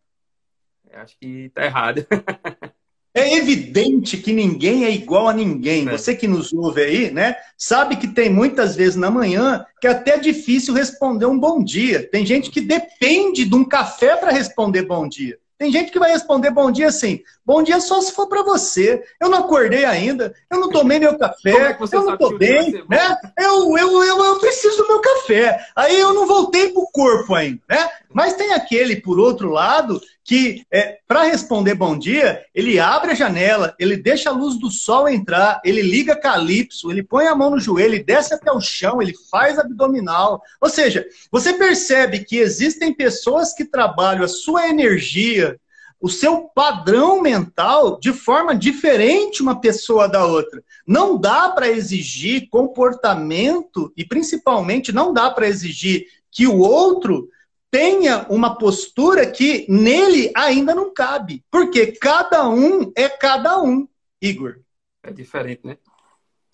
[0.94, 2.06] acho que tá errado.
[3.12, 5.88] É evidente que ninguém é igual a ninguém.
[5.88, 5.92] É.
[5.92, 9.90] Você que nos ouve aí, né, sabe que tem muitas vezes na manhã que é
[9.90, 12.08] até difícil responder um bom dia.
[12.08, 15.40] Tem gente que depende de um café para responder bom dia.
[15.58, 17.22] Tem gente que vai responder bom dia assim.
[17.50, 19.04] Bom dia só se for para você.
[19.20, 23.18] Eu não acordei ainda, eu não tomei meu café, é eu não tô bem, né?
[23.36, 25.60] Eu, eu, eu, eu, preciso do meu café.
[25.76, 27.90] Aí eu não voltei pro corpo ainda, né?
[28.14, 33.16] Mas tem aquele, por outro lado, que é, para responder bom dia, ele abre a
[33.16, 37.50] janela, ele deixa a luz do sol entrar, ele liga calypso, ele põe a mão
[37.50, 40.40] no joelho, ele desce até o chão, ele faz abdominal.
[40.62, 45.60] Ou seja, você percebe que existem pessoas que trabalham a sua energia,
[46.00, 50.64] o seu padrão mental de forma diferente uma pessoa da outra.
[50.88, 57.30] Não dá para exigir comportamento e principalmente não dá para exigir que o outro
[57.70, 61.44] tenha uma postura que nele ainda não cabe.
[61.52, 63.88] Porque cada um é cada um,
[64.22, 64.60] Igor.
[65.04, 65.78] É diferente, né?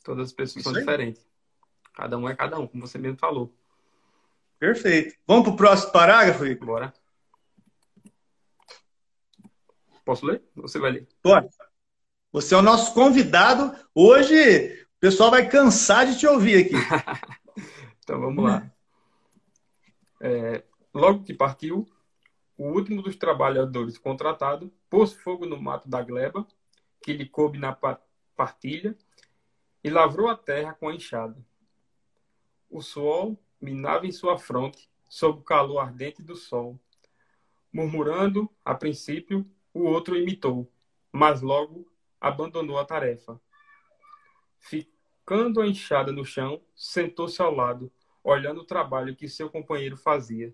[0.04, 0.80] Todas as pessoas Isso são aí.
[0.80, 1.26] diferentes.
[1.94, 3.54] Cada um é cada um, como você mesmo falou.
[4.60, 5.16] Perfeito.
[5.26, 6.68] Vamos para o próximo parágrafo, Igor?
[6.68, 6.94] Bora.
[10.06, 10.44] Posso ler?
[10.56, 11.08] Você vai ler?
[11.22, 11.50] Pode.
[12.32, 13.76] Você é o nosso convidado.
[13.94, 16.76] Hoje o pessoal vai cansar de te ouvir aqui.
[18.00, 18.72] então vamos lá.
[20.22, 20.64] É,
[20.94, 21.88] logo que partiu,
[22.56, 26.48] o último dos trabalhadores contratado pôs fogo no mato da gleba,
[27.02, 27.76] que lhe coube na
[28.36, 28.96] partilha,
[29.84, 31.36] e lavrou a terra com a enxada.
[32.70, 36.80] O sol minava em sua fronte, sob o calor ardente do sol.
[37.74, 40.72] Murmurando, a princípio, o outro imitou,
[41.12, 41.86] mas logo
[42.20, 43.40] abandonou a tarefa.
[44.58, 47.92] Ficando a enxada no chão, sentou-se ao lado,
[48.24, 50.54] olhando o trabalho que seu companheiro fazia.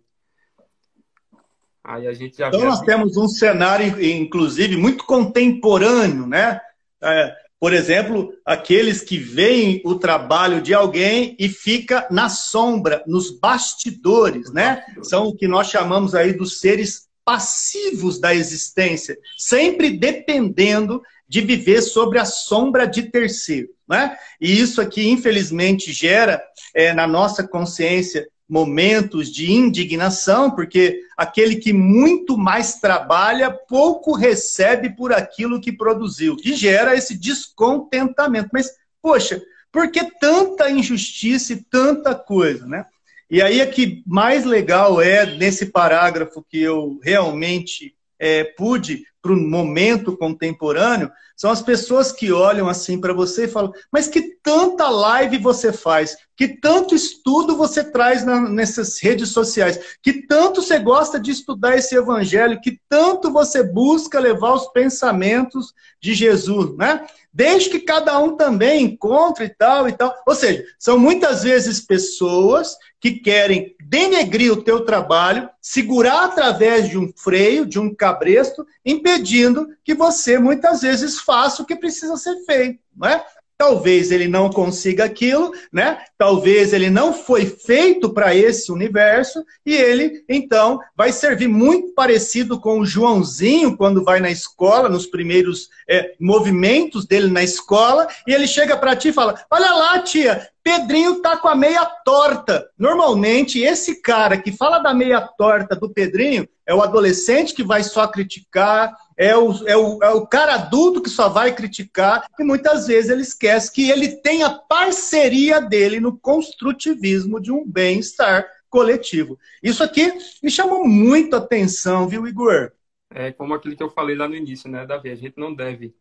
[1.83, 6.59] Aí a gente já então, nós temos um cenário, inclusive, muito contemporâneo, né?
[7.01, 13.31] É, por exemplo, aqueles que veem o trabalho de alguém e fica na sombra, nos
[13.39, 14.83] bastidores, né?
[15.03, 21.81] São o que nós chamamos aí dos seres passivos da existência, sempre dependendo de viver
[21.81, 23.69] sobre a sombra de terceiro.
[23.87, 24.17] Né?
[24.39, 31.71] E isso aqui, infelizmente, gera é, na nossa consciência momentos de indignação, porque aquele que
[31.71, 38.49] muito mais trabalha, pouco recebe por aquilo que produziu, e gera esse descontentamento.
[38.51, 38.69] Mas,
[39.01, 42.85] poxa, por que tanta injustiça e tanta coisa, né?
[43.31, 49.33] E aí, o que mais legal é, nesse parágrafo que eu realmente é, pude para
[49.33, 54.35] o momento contemporâneo, são as pessoas que olham assim para você e falam: Mas que
[54.43, 60.61] tanta live você faz, que tanto estudo você traz na, nessas redes sociais, que tanto
[60.61, 66.75] você gosta de estudar esse evangelho, que tanto você busca levar os pensamentos de Jesus,
[66.77, 67.05] né?
[67.33, 70.13] Desde que cada um também encontre e tal e tal.
[70.27, 76.97] Ou seja, são muitas vezes pessoas que querem denegrir o teu trabalho, segurar através de
[76.97, 82.37] um freio, de um cabresto, impedindo que você muitas vezes faça o que precisa ser
[82.45, 83.21] feito, não é?
[83.57, 85.99] Talvez ele não consiga aquilo, né?
[86.17, 92.61] Talvez ele não foi feito para esse universo e ele então vai servir muito parecido
[92.61, 98.33] com o Joãozinho quando vai na escola, nos primeiros é, movimentos dele na escola, e
[98.33, 102.69] ele chega para ti e fala: Olha lá, tia, Pedrinho tá com a meia torta.
[102.77, 107.83] Normalmente, esse cara que fala da meia torta do Pedrinho é o adolescente que vai
[107.83, 112.43] só criticar, é o, é, o, é o cara adulto que só vai criticar, e
[112.43, 118.45] muitas vezes ele esquece que ele tem a parceria dele no construtivismo de um bem-estar
[118.69, 119.37] coletivo.
[119.61, 122.71] Isso aqui me chamou muito a atenção, viu, Igor?
[123.09, 125.09] É como aquilo que eu falei lá no início, né, Davi?
[125.09, 125.93] A gente não deve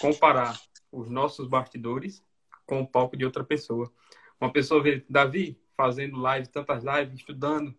[0.00, 0.58] comparar
[0.92, 2.22] os nossos bastidores
[2.66, 3.92] com o palco de outra pessoa.
[4.40, 7.74] Uma pessoa vê Davi fazendo live, tantas lives, estudando.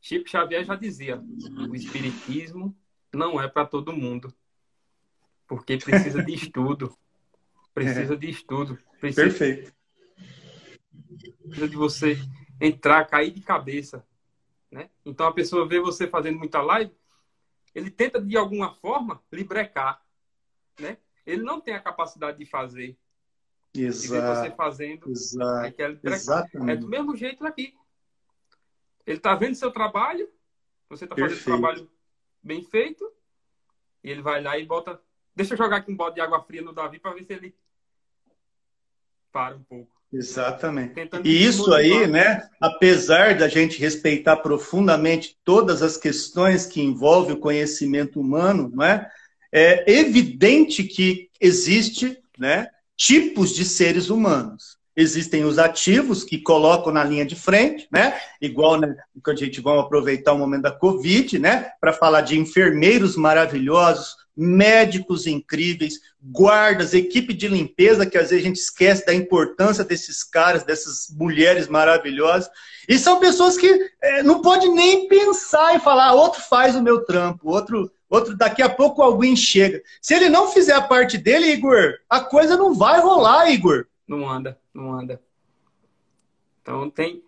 [0.00, 1.22] Chico Xavier já dizia:
[1.68, 2.76] o espiritismo
[3.12, 4.32] não é para todo mundo.
[5.46, 6.96] Porque precisa de estudo.
[7.72, 8.16] Precisa é.
[8.16, 8.78] de estudo.
[9.00, 9.74] Precisa, Perfeito.
[11.42, 12.18] Precisa de você
[12.60, 14.06] entrar, cair de cabeça.
[14.70, 14.90] Né?
[15.04, 16.92] Então a pessoa vê você fazendo muita live,
[17.74, 20.04] ele tenta de alguma forma lhe brecar.
[20.78, 20.98] Né?
[21.26, 22.96] Ele não tem a capacidade de fazer.
[23.74, 24.44] Exato.
[24.44, 25.10] De você fazendo.
[25.10, 26.70] Exato.
[26.70, 27.74] É do mesmo jeito aqui.
[29.06, 30.28] Ele está vendo seu trabalho,
[30.88, 31.90] você está fazendo trabalho
[32.42, 33.04] bem feito.
[34.02, 35.00] E ele vai lá e bota.
[35.34, 37.56] Deixa eu jogar aqui um balde de água fria no Davi para ver se ele
[39.32, 39.92] para um pouco.
[40.12, 40.94] Exatamente.
[41.24, 47.40] E isso aí, né, apesar da gente respeitar profundamente todas as questões que envolvem o
[47.40, 49.10] conhecimento humano, não é?
[49.50, 54.76] É evidente que existe, né, tipos de seres humanos.
[54.96, 58.16] Existem os ativos que colocam na linha de frente, né?
[58.40, 61.70] Igual, né, que a gente vai aproveitar o momento da Covid, né?
[61.80, 68.48] Para falar de enfermeiros maravilhosos, médicos incríveis, guardas, equipe de limpeza, que às vezes a
[68.48, 72.50] gente esquece da importância desses caras, dessas mulheres maravilhosas.
[72.88, 77.04] E são pessoas que é, não pode nem pensar e falar, outro faz o meu
[77.04, 79.82] trampo, outro, outro daqui a pouco alguém chega.
[80.00, 84.28] Se ele não fizer a parte dele, Igor, a coisa não vai rolar, Igor não
[84.28, 85.20] anda, não anda.
[86.62, 87.22] Então tem.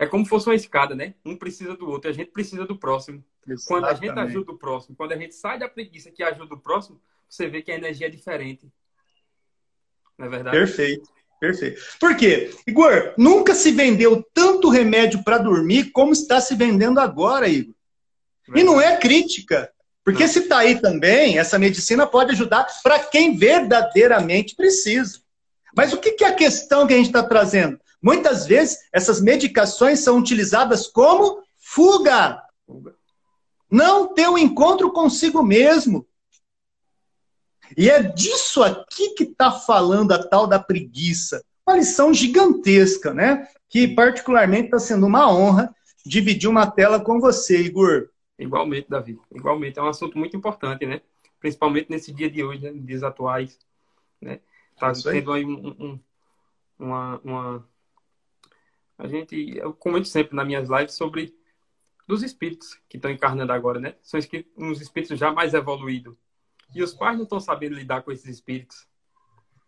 [0.00, 1.12] É como se fosse uma escada, né?
[1.22, 3.22] Um precisa do outro, a gente precisa do próximo.
[3.46, 3.66] Exatamente.
[3.66, 6.58] Quando a gente ajuda o próximo, quando a gente sai da preguiça que ajuda o
[6.58, 6.98] próximo,
[7.28, 8.66] você vê que a energia é diferente.
[10.16, 10.56] Não é verdade?
[10.56, 11.06] Perfeito.
[11.38, 11.82] Perfeito.
[12.00, 12.50] Por quê?
[12.66, 17.74] Igor, nunca se vendeu tanto remédio para dormir como está se vendendo agora, Igor.
[18.54, 19.70] E não é crítica.
[20.02, 20.32] Porque não.
[20.32, 25.20] se está aí também, essa medicina pode ajudar para quem verdadeiramente precisa.
[25.76, 27.78] Mas o que, que é a questão que a gente está trazendo?
[28.02, 32.42] Muitas vezes essas medicações são utilizadas como fuga.
[33.70, 36.06] Não ter um encontro consigo mesmo.
[37.76, 41.44] E é disso aqui que está falando a tal da preguiça.
[41.66, 43.46] Uma lição gigantesca, né?
[43.68, 45.74] Que particularmente está sendo uma honra
[46.04, 48.08] dividir uma tela com você, Igor.
[48.38, 49.18] Igualmente, Davi.
[49.32, 49.78] Igualmente.
[49.78, 51.00] É um assunto muito importante, né?
[51.38, 52.72] Principalmente nesse dia de hoje, né?
[52.74, 53.58] dias atuais.
[54.20, 54.40] Né?
[54.78, 56.00] Tá tendo aí um, um,
[56.78, 57.68] uma, uma...
[59.00, 59.56] A gente...
[59.56, 61.34] Eu comento sempre nas minhas lives sobre
[62.06, 63.96] dos espíritos que estão encarnando agora, né?
[64.02, 64.20] São
[64.58, 66.14] uns espíritos já mais evoluídos.
[66.74, 68.86] E os pais não estão sabendo lidar com esses espíritos,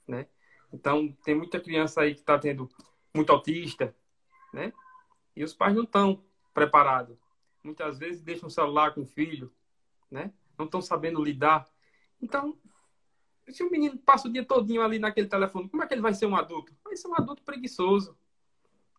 [0.06, 0.26] né?
[0.72, 2.68] Então, tem muita criança aí que está tendo
[3.14, 3.94] muito autista,
[4.52, 4.72] né?
[5.34, 6.22] E os pais não estão
[6.52, 7.16] preparados.
[7.64, 9.52] Muitas vezes deixam o celular com o filho,
[10.10, 10.32] né?
[10.58, 11.68] Não estão sabendo lidar.
[12.20, 12.58] Então,
[13.48, 16.12] se o menino passa o dia todinho ali naquele telefone, como é que ele vai
[16.12, 16.74] ser um adulto?
[16.84, 18.16] Vai ser um adulto preguiçoso,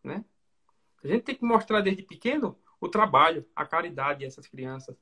[0.03, 0.23] né?
[1.03, 4.95] A gente tem que mostrar desde pequeno o trabalho, a caridade essas crianças.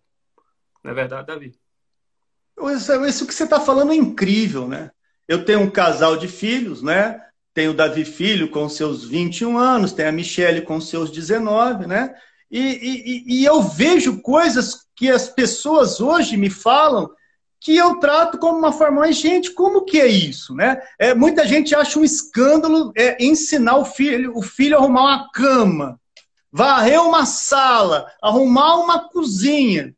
[0.83, 1.55] Não é verdade, Davi?
[3.07, 4.91] Isso, que você está falando é incrível, né?
[5.27, 7.21] Eu tenho um casal de filhos, né?
[7.53, 12.15] Tenho o Davi Filho com seus 21 anos, tem a Michele com seus 19, né?
[12.49, 17.09] E, e, e eu vejo coisas que as pessoas hoje me falam
[17.61, 20.81] que eu trato como uma forma, mas gente, como que é isso, né?
[20.97, 25.31] É, muita gente acha um escândalo é, ensinar o filho, o filho a arrumar uma
[25.31, 25.99] cama,
[26.51, 29.93] varrer uma sala, arrumar uma cozinha.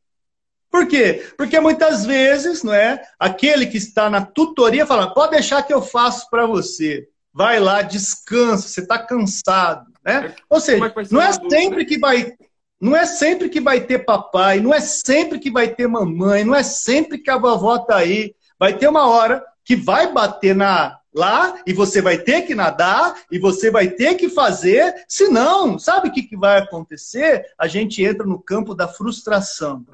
[0.69, 1.25] Por quê?
[1.37, 3.01] Porque muitas vezes, não é?
[3.17, 7.07] Aquele que está na tutoria fala: pode deixar que eu faço para você.
[7.33, 10.35] Vai lá, descansa, você está cansado, né?
[10.49, 12.35] Ou seja, é não é sempre que vai
[12.83, 16.53] não é sempre que vai ter papai, não é sempre que vai ter mamãe, não
[16.53, 18.35] é sempre que a vovó está aí.
[18.59, 23.15] Vai ter uma hora que vai bater na lá e você vai ter que nadar
[23.31, 27.45] e você vai ter que fazer, senão, sabe o que, que vai acontecer?
[27.57, 29.85] A gente entra no campo da frustração,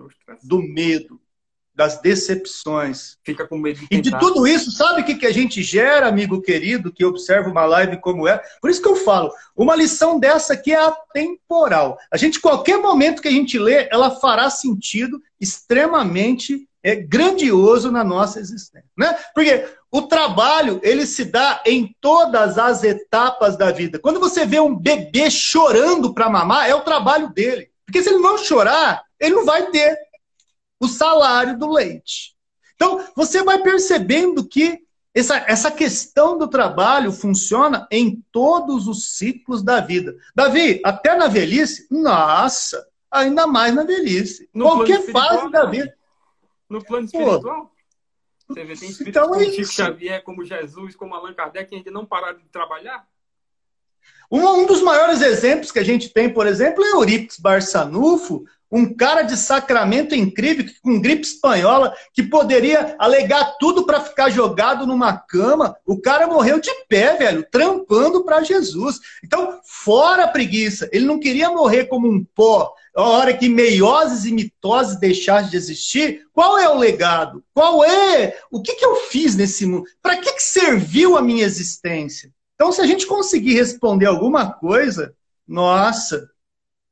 [0.42, 1.19] do medo,
[1.80, 3.16] das decepções.
[3.24, 6.10] Fica com medo de E de tudo isso, sabe o que, que a gente gera,
[6.10, 8.38] amigo querido, que observa uma live como é?
[8.60, 11.98] Por isso que eu falo, uma lição dessa aqui é atemporal.
[12.12, 18.04] A gente, qualquer momento que a gente lê, ela fará sentido extremamente é, grandioso na
[18.04, 18.90] nossa existência.
[18.98, 19.18] Né?
[19.34, 24.00] Porque o trabalho, ele se dá em todas as etapas da vida.
[24.00, 27.70] Quando você vê um bebê chorando para mamar, é o trabalho dele.
[27.86, 29.98] Porque se ele não chorar, ele não vai ter
[30.80, 32.36] o salário do leite.
[32.76, 34.82] Então, você vai percebendo que
[35.14, 40.16] essa, essa questão do trabalho funciona em todos os ciclos da vida.
[40.34, 44.50] Davi, até na velhice, nossa, ainda mais na velhice.
[44.54, 45.94] No Qualquer fase da vida.
[46.70, 47.42] No plano espiritual?
[47.42, 47.72] Pô,
[48.48, 51.76] você vê, tem espíritos então, como é Chico Xavier, como Jesus, como Allan Kardec, que
[51.76, 53.08] ainda não pararam de trabalhar?
[54.32, 58.94] Um, um dos maiores exemplos que a gente tem, por exemplo, é Euripides Barçanufo, um
[58.94, 65.18] cara de sacramento incrível, com gripe espanhola, que poderia alegar tudo para ficar jogado numa
[65.18, 65.76] cama.
[65.86, 69.00] O cara morreu de pé, velho, trampando para Jesus.
[69.24, 70.90] Então, fora a preguiça.
[70.92, 72.74] Ele não queria morrer como um pó.
[72.96, 77.44] A hora que meioses e mitoses deixassem de existir, qual é o legado?
[77.54, 78.38] Qual é?
[78.52, 79.86] O que, que eu fiz nesse mundo?
[80.02, 82.32] Para que, que serviu a minha existência?
[82.56, 85.14] Então, se a gente conseguir responder alguma coisa,
[85.48, 86.30] nossa,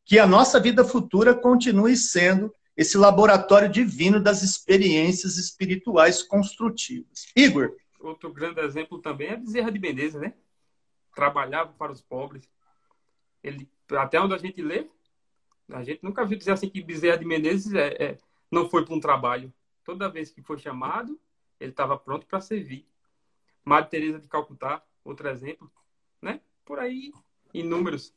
[0.08, 7.28] que a nossa vida futura continue sendo esse laboratório divino das experiências espirituais construtivas.
[7.36, 7.76] Igor.
[8.00, 10.34] Outro grande exemplo também é Bezerra de Menezes, né?
[11.14, 12.50] Trabalhava para os pobres.
[13.44, 14.88] Ele, até onde a gente lê,
[15.70, 18.18] a gente nunca viu dizer assim que Bezerra de Menezes é, é
[18.50, 19.54] não foi para um trabalho.
[19.84, 21.20] Toda vez que foi chamado,
[21.60, 22.88] ele estava pronto para servir.
[23.66, 25.70] Madre Teresa de Calcutá, outro exemplo,
[26.22, 26.40] né?
[26.64, 27.12] Por aí,
[27.54, 28.14] inúmeros.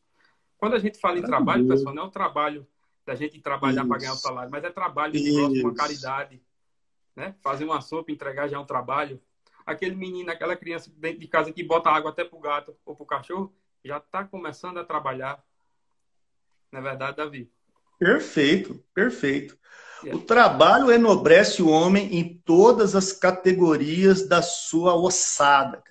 [0.60, 2.66] Quando a gente fala em trabalho, pessoal, não é o trabalho
[3.06, 6.42] da gente trabalhar para ganhar o salário, mas é trabalho de próximo, caridade.
[7.16, 7.34] Né?
[7.40, 9.18] Fazer uma sopa, entregar já é um trabalho.
[9.64, 12.94] Aquele menino, aquela criança dentro de casa que bota água até para o gato ou
[12.94, 15.42] para o cachorro, já está começando a trabalhar.
[16.70, 17.50] Não é verdade, Davi?
[17.98, 19.58] Perfeito, perfeito.
[20.12, 25.82] O trabalho enobrece o homem em todas as categorias da sua ossada.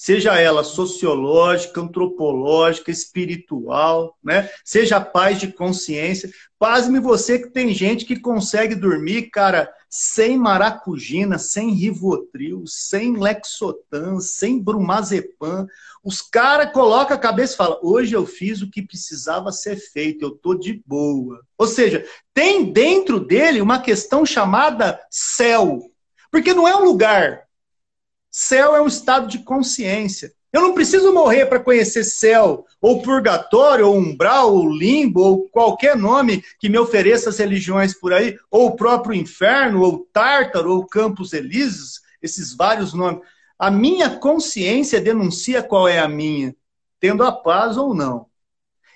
[0.00, 4.48] Seja ela sociológica, antropológica, espiritual, né?
[4.64, 6.30] seja paz de consciência.
[6.58, 14.20] Pasme você que tem gente que consegue dormir, cara, sem maracujina, sem rivotril, sem lexotan,
[14.20, 15.66] sem brumazepam.
[16.02, 20.24] Os caras colocam a cabeça e falam: hoje eu fiz o que precisava ser feito,
[20.24, 21.42] eu tô de boa.
[21.58, 25.78] Ou seja, tem dentro dele uma questão chamada céu.
[26.30, 27.49] Porque não é um lugar.
[28.30, 30.32] Céu é um estado de consciência.
[30.52, 35.96] Eu não preciso morrer para conhecer céu, ou purgatório, ou umbral, ou limbo, ou qualquer
[35.96, 40.86] nome que me ofereça as religiões por aí, ou o próprio inferno, ou tártaro, ou
[40.86, 43.22] campos elíseos, esses vários nomes.
[43.58, 46.54] A minha consciência denuncia qual é a minha,
[46.98, 48.26] tendo a paz ou não.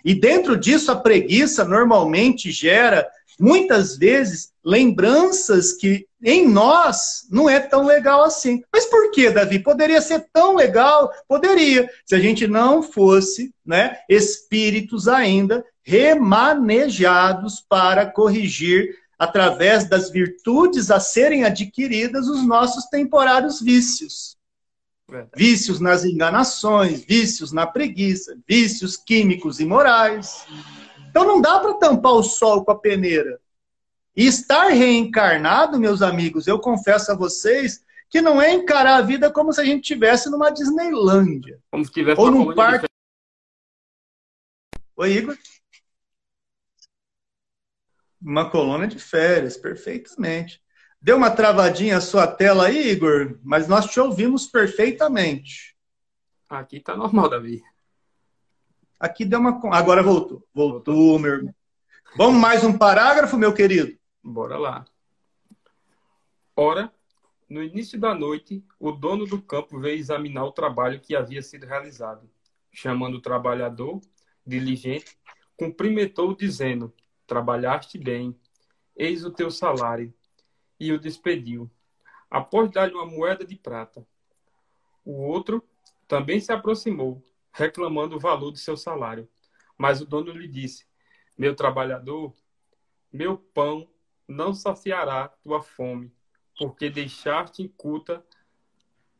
[0.05, 3.09] E dentro disso, a preguiça normalmente gera
[3.39, 8.63] muitas vezes lembranças que em nós não é tão legal assim.
[8.73, 9.59] Mas por que, Davi?
[9.59, 11.13] Poderia ser tão legal?
[11.29, 20.91] Poderia, se a gente não fosse né, espíritos ainda remanejados para corrigir, através das virtudes
[20.91, 24.37] a serem adquiridas, os nossos temporários vícios.
[25.09, 25.33] Verdade.
[25.37, 30.47] Vícios nas enganações, vícios na preguiça, vícios químicos e morais.
[31.11, 33.39] Então não dá para tampar o sol com a peneira.
[34.17, 39.33] E estar reencarnado, meus amigos, eu confesso a vocês que não é encarar a vida
[39.33, 41.61] como se a gente estivesse numa Disneylândia.
[41.71, 42.87] Como se tivesse ou num parque.
[44.97, 45.37] Oi, Igor.
[48.23, 50.63] Uma colônia de férias, perfeitamente.
[51.03, 55.77] Deu uma travadinha a sua tela aí, Igor, mas nós te ouvimos perfeitamente.
[56.49, 57.63] Aqui tá normal, Davi.
[59.01, 59.61] Aqui deu uma.
[59.77, 60.47] Agora voltou.
[60.55, 61.19] Voltou, voltou.
[61.19, 61.55] meu irmão.
[62.17, 63.99] Vamos mais um parágrafo, meu querido?
[64.27, 64.87] Bora lá.
[66.57, 66.91] Ora,
[67.47, 71.67] no início da noite, o dono do campo veio examinar o trabalho que havia sido
[71.67, 72.27] realizado.
[72.73, 74.01] Chamando o trabalhador,
[74.47, 75.19] diligente,
[75.59, 76.91] cumprimentou dizendo:
[77.27, 78.35] Trabalhaste bem,
[78.97, 80.13] eis o teu salário.
[80.81, 81.71] E o despediu,
[82.31, 84.07] após dar-lhe uma moeda de prata.
[85.05, 85.63] O outro
[86.09, 87.23] também se aproximou,
[87.53, 89.29] reclamando o valor de seu salário.
[89.77, 90.87] Mas o dono lhe disse:
[91.37, 92.35] Meu trabalhador,
[93.13, 93.87] meu pão
[94.29, 96.13] não saciará tua fome,
[96.59, 98.25] porque deixaste inculta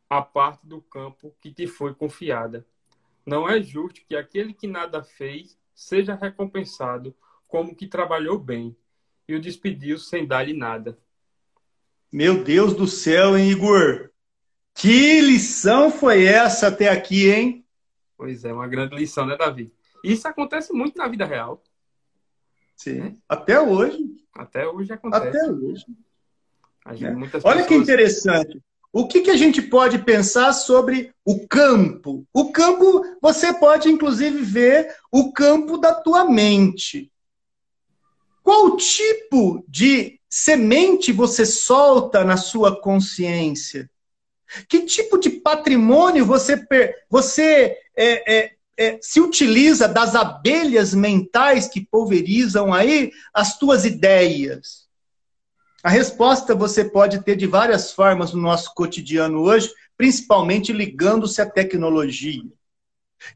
[0.09, 2.67] a parte do campo que te foi confiada.
[3.27, 7.15] Não é justo que aquele que nada fez seja recompensado
[7.49, 8.77] como que trabalhou bem,
[9.27, 10.99] e o despediu sem dar-lhe nada.
[12.13, 14.11] Meu Deus do céu, hein, Igor?
[14.75, 17.67] Que lição foi essa até aqui, hein?
[18.17, 19.73] Pois é, uma grande lição, né, Davi?
[20.03, 21.63] Isso acontece muito na vida real.
[22.85, 23.01] Sim.
[23.01, 23.15] Né?
[23.27, 23.99] Até hoje.
[24.35, 25.29] Até hoje acontece.
[25.29, 25.85] Até hoje.
[27.01, 27.31] Né?
[27.43, 28.63] Olha que interessante.
[28.93, 32.27] O que, que a gente pode pensar sobre o campo?
[32.33, 37.11] O campo, você pode inclusive ver o campo da tua mente.
[38.43, 43.91] Qual tipo de semente você solta na sua consciência?
[44.69, 46.63] Que tipo de patrimônio você,
[47.09, 54.85] você é, é, é, se utiliza das abelhas mentais que pulverizam aí as tuas ideias?
[55.83, 61.47] A resposta você pode ter de várias formas no nosso cotidiano hoje, principalmente ligando-se à
[61.47, 62.43] tecnologia.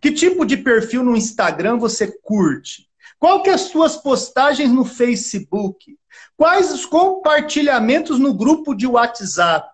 [0.01, 2.89] Que tipo de perfil no Instagram você curte?
[3.19, 5.99] Qual que é as suas postagens no Facebook?
[6.37, 9.69] Quais os compartilhamentos no grupo de WhatsApp?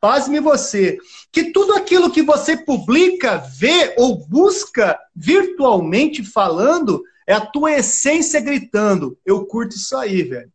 [0.00, 0.98] Pasme você,
[1.30, 8.40] que tudo aquilo que você publica, vê ou busca virtualmente falando, é a tua essência
[8.40, 10.52] gritando: eu curto isso aí, velho.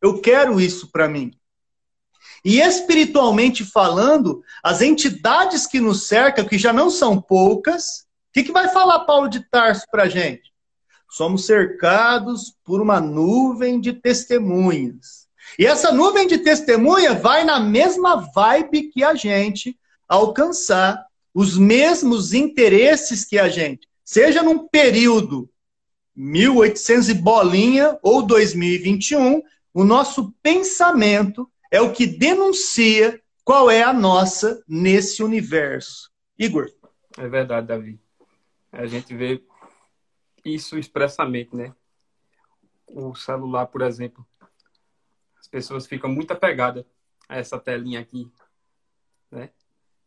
[0.00, 1.32] Eu quero isso para mim.
[2.44, 8.44] E espiritualmente falando, as entidades que nos cercam, que já não são poucas, o que,
[8.44, 10.52] que vai falar Paulo de Tarso para gente?
[11.10, 15.27] Somos cercados por uma nuvem de testemunhas.
[15.58, 19.78] E essa nuvem de testemunha vai na mesma vibe que a gente
[20.08, 23.86] alcançar os mesmos interesses que a gente.
[24.04, 25.48] Seja num período
[26.16, 29.40] 1800 e bolinha ou 2021,
[29.72, 36.10] o nosso pensamento é o que denuncia qual é a nossa nesse universo.
[36.38, 36.68] Igor.
[37.16, 38.00] É verdade, Davi.
[38.72, 39.42] A gente vê
[40.44, 41.72] isso expressamente, né?
[42.88, 44.26] O celular, por exemplo,
[45.48, 46.84] as pessoas ficam muito apegadas
[47.26, 48.30] a essa telinha aqui,
[49.30, 49.50] né?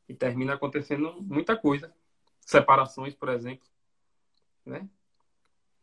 [0.07, 1.91] E termina acontecendo muita coisa.
[2.41, 3.67] Separações, por exemplo,
[4.63, 4.87] né?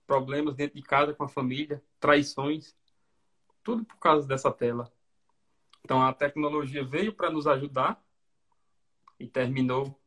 [0.07, 2.75] Problemas dentro de casa com a família, traições,
[3.65, 4.91] tudo por causa dessa tela.
[5.85, 8.01] Então a tecnologia veio para nos ajudar
[9.19, 9.99] e terminou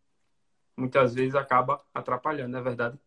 [0.78, 2.98] muitas vezes acaba atrapalhando, não é verdade?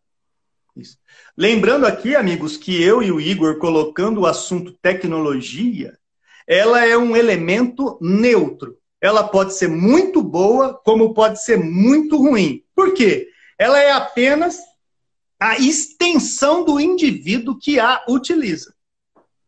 [0.77, 0.99] Isso.
[1.37, 5.99] Lembrando aqui, amigos, que eu e o Igor colocando o assunto tecnologia,
[6.47, 8.77] ela é um elemento neutro.
[9.01, 12.63] Ela pode ser muito boa, como pode ser muito ruim.
[12.75, 13.29] Por quê?
[13.59, 14.59] Ela é apenas
[15.39, 18.75] a extensão do indivíduo que a utiliza.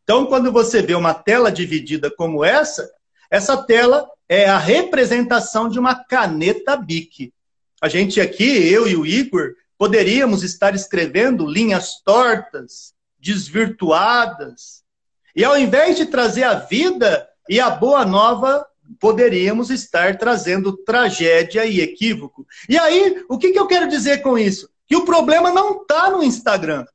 [0.03, 2.88] Então, quando você vê uma tela dividida como essa,
[3.30, 7.32] essa tela é a representação de uma caneta BIC.
[7.80, 14.84] A gente aqui, eu e o Igor, poderíamos estar escrevendo linhas tortas, desvirtuadas.
[15.37, 18.66] E ao invés de trazer a vida e a boa nova,
[18.99, 22.47] poderíamos estar trazendo tragédia e equívoco.
[22.66, 24.70] E aí, o que, que eu quero dizer com isso?
[24.87, 26.87] Que o problema não está no Instagram.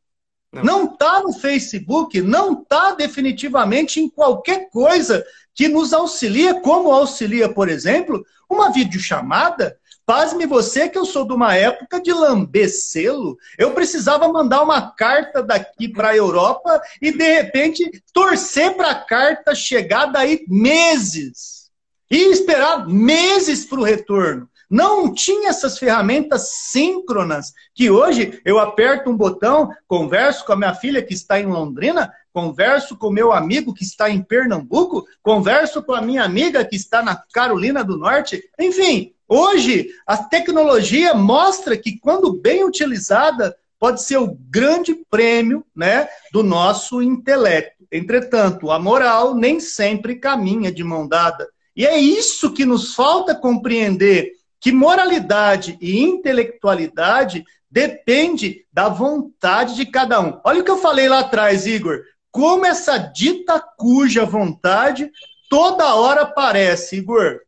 [0.52, 5.24] Não está no Facebook, não está definitivamente em qualquer coisa
[5.54, 11.34] que nos auxilia, como auxilia, por exemplo, uma videochamada Pasme você que eu sou de
[11.34, 13.38] uma época de lambecelo.
[13.58, 18.96] Eu precisava mandar uma carta daqui para a Europa e, de repente, torcer para a
[18.96, 21.70] carta chegar daí meses.
[22.10, 24.50] E esperar meses para o retorno.
[24.70, 30.74] Não tinha essas ferramentas síncronas que hoje eu aperto um botão, converso com a minha
[30.74, 35.94] filha que está em Londrina, converso com meu amigo que está em Pernambuco, converso com
[35.94, 38.44] a minha amiga que está na Carolina do Norte.
[38.60, 46.06] Enfim, Hoje, a tecnologia mostra que, quando bem utilizada, pode ser o grande prêmio né,
[46.34, 47.88] do nosso intelecto.
[47.90, 51.48] Entretanto, a moral nem sempre caminha de mão dada.
[51.74, 59.86] E é isso que nos falta compreender, que moralidade e intelectualidade depende da vontade de
[59.86, 60.42] cada um.
[60.44, 62.02] Olha o que eu falei lá atrás, Igor.
[62.32, 65.12] Como essa dita cuja vontade
[65.50, 67.42] toda hora aparece, Igor.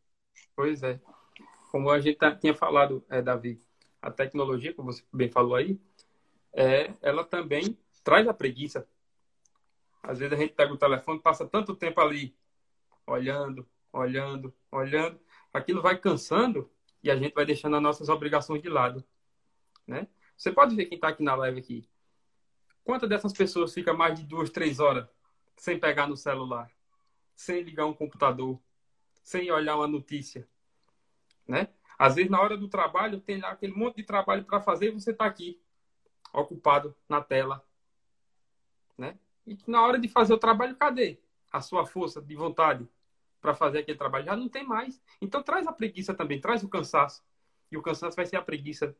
[0.55, 0.99] Pois é
[1.73, 3.59] como a gente tá, tinha falado, é, Davi,
[3.99, 5.81] a tecnologia, como você bem falou aí,
[6.53, 8.87] é, ela também traz a preguiça.
[10.03, 12.37] Às vezes a gente pega o telefone, passa tanto tempo ali,
[13.07, 15.19] olhando, olhando, olhando,
[15.51, 16.69] aquilo vai cansando
[17.01, 19.03] e a gente vai deixando as nossas obrigações de lado,
[19.87, 20.07] né?
[20.37, 21.89] Você pode ver quem está aqui na live aqui.
[22.83, 25.07] Quantas dessas pessoas fica mais de duas, três horas
[25.55, 26.69] sem pegar no celular,
[27.35, 28.59] sem ligar um computador,
[29.23, 30.47] sem olhar uma notícia,
[31.47, 31.69] né?
[31.97, 34.91] Às vezes, na hora do trabalho, tem lá aquele monte de trabalho para fazer e
[34.91, 35.61] você está aqui,
[36.33, 37.63] ocupado na tela.
[38.97, 39.17] Né?
[39.45, 41.19] E na hora de fazer o trabalho, cadê
[41.51, 42.87] a sua força de vontade
[43.39, 44.25] para fazer aquele trabalho?
[44.25, 45.01] Já não tem mais.
[45.21, 47.23] Então, traz a preguiça também, traz o cansaço.
[47.71, 48.95] E o cansaço vai ser a preguiça.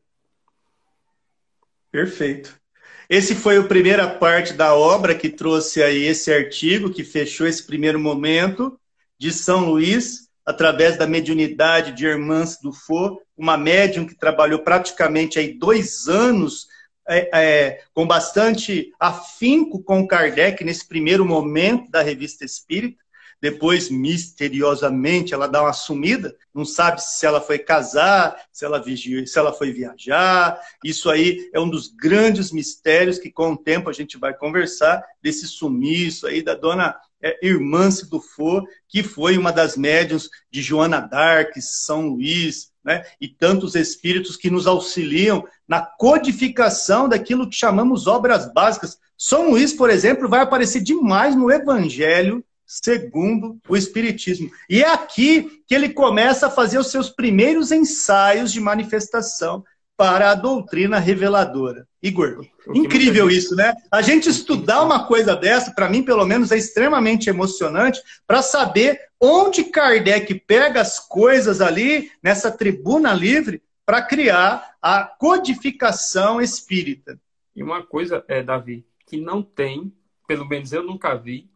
[1.90, 2.60] Perfeito.
[3.08, 7.62] Esse foi a primeira parte da obra que trouxe aí esse artigo, que fechou esse
[7.62, 8.78] primeiro momento
[9.18, 15.58] de São Luís através da mediunidade de Hermance Dufour, uma médium que trabalhou praticamente aí
[15.58, 16.66] dois anos
[17.06, 23.03] é, é, com bastante afinco com Kardec nesse primeiro momento da revista Espírita.
[23.44, 29.26] Depois, misteriosamente, ela dá uma sumida, não sabe se ela foi casar, se ela, vigia,
[29.26, 30.58] se ela foi viajar.
[30.82, 35.04] Isso aí é um dos grandes mistérios que, com o tempo, a gente vai conversar
[35.22, 41.00] desse sumiço aí da dona é, Irmance Dufour, que foi uma das médiums de Joana
[41.00, 48.06] d'Arc, São Luís, né, e tantos espíritos que nos auxiliam na codificação daquilo que chamamos
[48.06, 48.98] obras básicas.
[49.18, 52.42] São Luís, por exemplo, vai aparecer demais no Evangelho
[52.82, 54.50] segundo o Espiritismo.
[54.68, 59.64] E é aqui que ele começa a fazer os seus primeiros ensaios de manifestação
[59.96, 61.86] para a doutrina reveladora.
[62.02, 62.44] Igor,
[62.74, 63.72] incrível isso, né?
[63.90, 69.00] A gente estudar uma coisa dessa, para mim, pelo menos, é extremamente emocionante para saber
[69.20, 77.18] onde Kardec pega as coisas ali, nessa tribuna livre, para criar a codificação espírita.
[77.54, 79.92] E uma coisa, é, Davi, que não tem,
[80.26, 81.48] pelo menos eu nunca vi,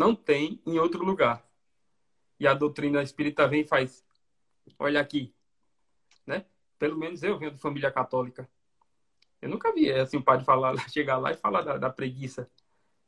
[0.00, 1.44] não tem em outro lugar.
[2.38, 4.02] E a doutrina espírita vem e faz,
[4.78, 5.34] olha aqui,
[6.26, 6.46] né?
[6.78, 8.48] Pelo menos eu venho de família católica.
[9.42, 12.50] Eu nunca vi assim o padre falar, chegar lá e falar da, da preguiça.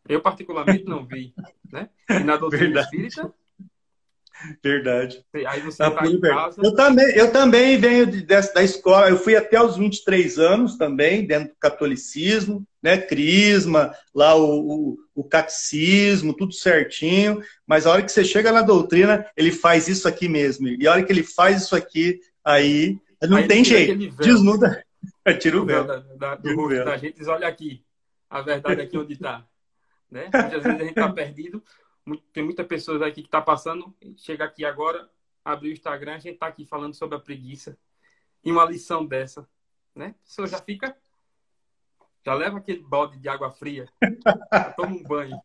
[0.06, 1.34] Eu particularmente não vi,
[1.72, 1.88] né?
[2.10, 2.84] E na doutrina Verdade.
[2.84, 3.34] espírita
[4.62, 5.24] Verdade.
[5.46, 6.60] Aí você tá em casa...
[6.62, 10.76] eu, também, eu também venho de, dessa, da escola, eu fui até os 23 anos
[10.76, 12.98] também, dentro do catolicismo, né?
[12.98, 17.42] Crisma, lá o, o, o catecismo, tudo certinho.
[17.66, 20.68] Mas a hora que você chega na doutrina, ele faz isso aqui mesmo.
[20.68, 24.16] E a hora que ele faz isso aqui, aí não Aí tem jeito.
[24.16, 24.84] Desnuda.
[25.40, 25.84] Tira o véu.
[25.84, 27.84] Da, da, do rosto da gente diz, olha aqui,
[28.28, 29.44] a verdade aqui onde está.
[30.10, 30.28] Né?
[30.32, 31.62] Muitas vezes a gente está perdido.
[32.32, 35.08] Tem muitas pessoas aqui que está passando, chega aqui agora,
[35.44, 37.78] abre o Instagram, a gente está aqui falando sobre a preguiça.
[38.44, 39.48] E uma lição dessa,
[39.94, 40.14] né?
[40.18, 40.96] A pessoa já fica,
[42.24, 43.86] já leva aquele balde de água fria,
[44.76, 45.40] toma um banho.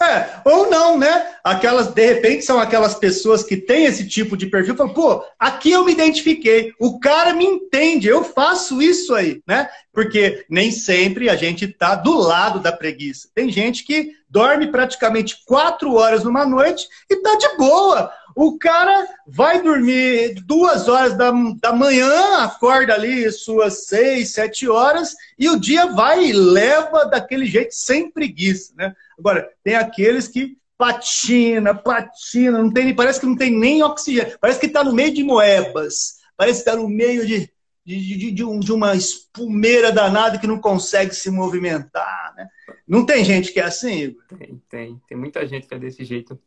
[0.00, 1.34] É, ou não, né?
[1.42, 5.72] Aquelas, de repente, são aquelas pessoas que têm esse tipo de perfil, falam, pô, aqui
[5.72, 9.68] eu me identifiquei, o cara me entende, eu faço isso aí, né?
[9.92, 13.28] Porque nem sempre a gente tá do lado da preguiça.
[13.34, 18.12] Tem gente que dorme praticamente quatro horas numa noite e tá de boa.
[18.34, 25.14] O cara vai dormir duas horas da, da manhã, acorda ali suas seis, sete horas,
[25.38, 28.94] e o dia vai e leva daquele jeito sem preguiça, né?
[29.18, 34.60] Agora, tem aqueles que patina, patina, não tem, parece que não tem nem oxigênio, parece
[34.60, 37.50] que está no meio de moebas, parece que está no meio de,
[37.84, 42.32] de, de, de, um, de, uma espumeira danada que não consegue se movimentar.
[42.36, 42.46] Né?
[42.88, 44.22] Não tem gente que é assim, Igor?
[44.38, 45.02] Tem, tem.
[45.06, 46.38] Tem muita gente que é desse jeito.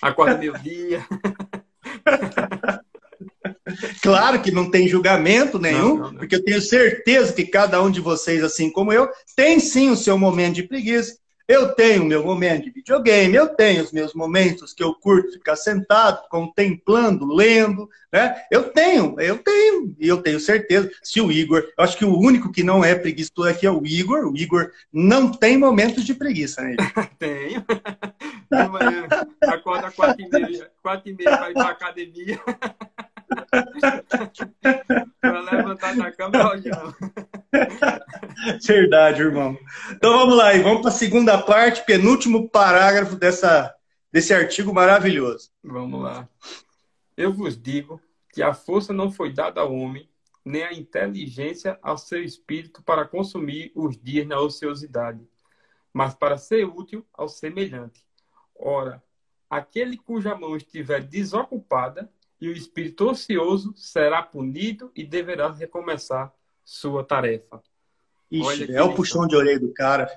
[0.00, 1.04] Acorda meu dia.
[4.02, 6.18] Claro que não tem julgamento nenhum, não, não, não.
[6.18, 9.96] porque eu tenho certeza que cada um de vocês, assim como eu, tem sim o
[9.96, 11.18] seu momento de preguiça.
[11.46, 15.56] Eu tenho meu momento de videogame, eu tenho os meus momentos que eu curto ficar
[15.56, 18.42] sentado, contemplando, lendo, né?
[18.50, 20.90] Eu tenho, eu tenho, e eu tenho certeza.
[21.02, 23.84] Se o Igor, eu acho que o único que não é preguiçoso aqui é o
[23.84, 24.26] Igor.
[24.26, 26.76] O Igor não tem momentos de preguiça, né?
[27.18, 27.62] tenho.
[28.50, 29.06] De manhã,
[29.42, 32.40] acorda quatro e meia, quatro e meia para ir para academia.
[35.20, 36.94] para levantar da cama não.
[38.66, 39.56] Verdade, irmão.
[39.92, 43.74] Então vamos lá, e vamos para a segunda parte, penúltimo parágrafo dessa,
[44.12, 45.50] desse artigo maravilhoso.
[45.62, 46.28] Vamos lá.
[47.16, 48.00] Eu vos digo
[48.32, 50.08] que a força não foi dada ao homem,
[50.44, 55.26] nem a inteligência ao seu espírito para consumir os dias na ociosidade,
[55.92, 58.04] mas para ser útil ao semelhante.
[58.54, 59.02] Ora,
[59.48, 62.10] aquele cuja mão estiver desocupada
[62.44, 66.30] e o espírito ocioso será punido e deverá recomeçar
[66.62, 67.62] sua tarefa.
[68.30, 70.10] Ixi, é o puxão de orelha do cara.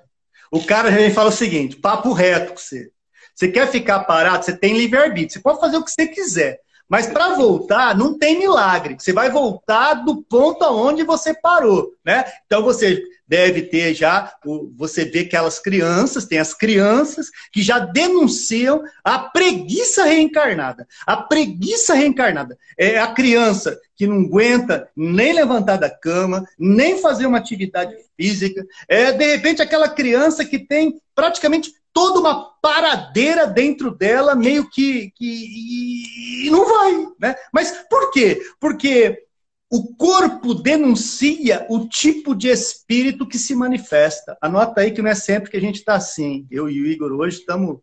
[0.51, 2.91] O cara já fala o seguinte: papo reto com você.
[3.33, 5.31] Você quer ficar parado, você tem livre-arbítrio.
[5.31, 6.59] Você pode fazer o que você quiser.
[6.89, 8.95] Mas para voltar, não tem milagre.
[8.97, 12.25] Você vai voltar do ponto aonde você parou, né?
[12.45, 14.33] Então você deve ter já,
[14.75, 20.87] você vê que aquelas crianças, tem as crianças que já denunciam a preguiça reencarnada.
[21.05, 27.25] A preguiça reencarnada é a criança que não aguenta nem levantar da cama, nem fazer
[27.25, 28.65] uma atividade física.
[28.87, 35.09] É, de repente, aquela criança que tem praticamente toda uma paradeira dentro dela, meio que,
[35.15, 37.35] que e não vai, né?
[37.51, 38.39] Mas por quê?
[38.59, 39.25] Porque
[39.67, 44.37] o corpo denuncia o tipo de espírito que se manifesta.
[44.39, 46.45] Anota aí que não é sempre que a gente está assim.
[46.51, 47.79] Eu e o Igor hoje estamos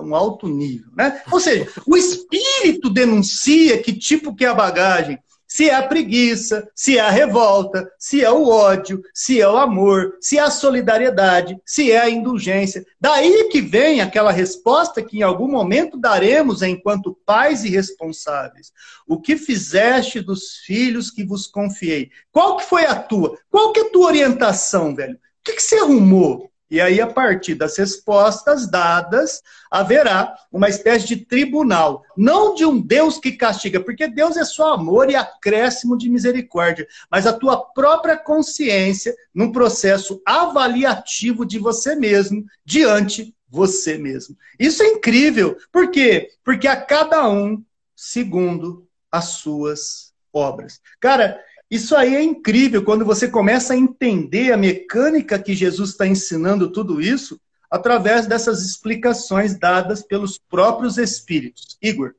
[0.00, 1.20] um alto nível, né?
[1.30, 6.70] Ou seja, o espírito denuncia que tipo que é a bagagem se é a preguiça,
[6.74, 10.50] se é a revolta, se é o ódio, se é o amor, se é a
[10.50, 12.84] solidariedade, se é a indulgência.
[13.00, 18.70] Daí que vem aquela resposta que em algum momento daremos enquanto pais e responsáveis.
[19.06, 22.10] O que fizeste dos filhos que vos confiei?
[22.30, 23.38] Qual que foi a tua?
[23.50, 25.14] Qual que é a tua orientação, velho?
[25.14, 26.50] O que, que você arrumou?
[26.70, 32.02] E aí, a partir das respostas dadas, haverá uma espécie de tribunal.
[32.16, 36.86] Não de um Deus que castiga, porque Deus é só amor e acréscimo de misericórdia,
[37.10, 44.36] mas a tua própria consciência num processo avaliativo de você mesmo, diante você mesmo.
[44.58, 45.56] Isso é incrível.
[45.72, 46.30] Por quê?
[46.44, 47.64] Porque a cada um
[47.96, 50.80] segundo as suas obras.
[51.00, 56.06] Cara, isso aí é incrível quando você começa a entender a mecânica que Jesus está
[56.06, 57.38] ensinando tudo isso
[57.70, 61.76] através dessas explicações dadas pelos próprios espíritos.
[61.82, 62.14] Igor.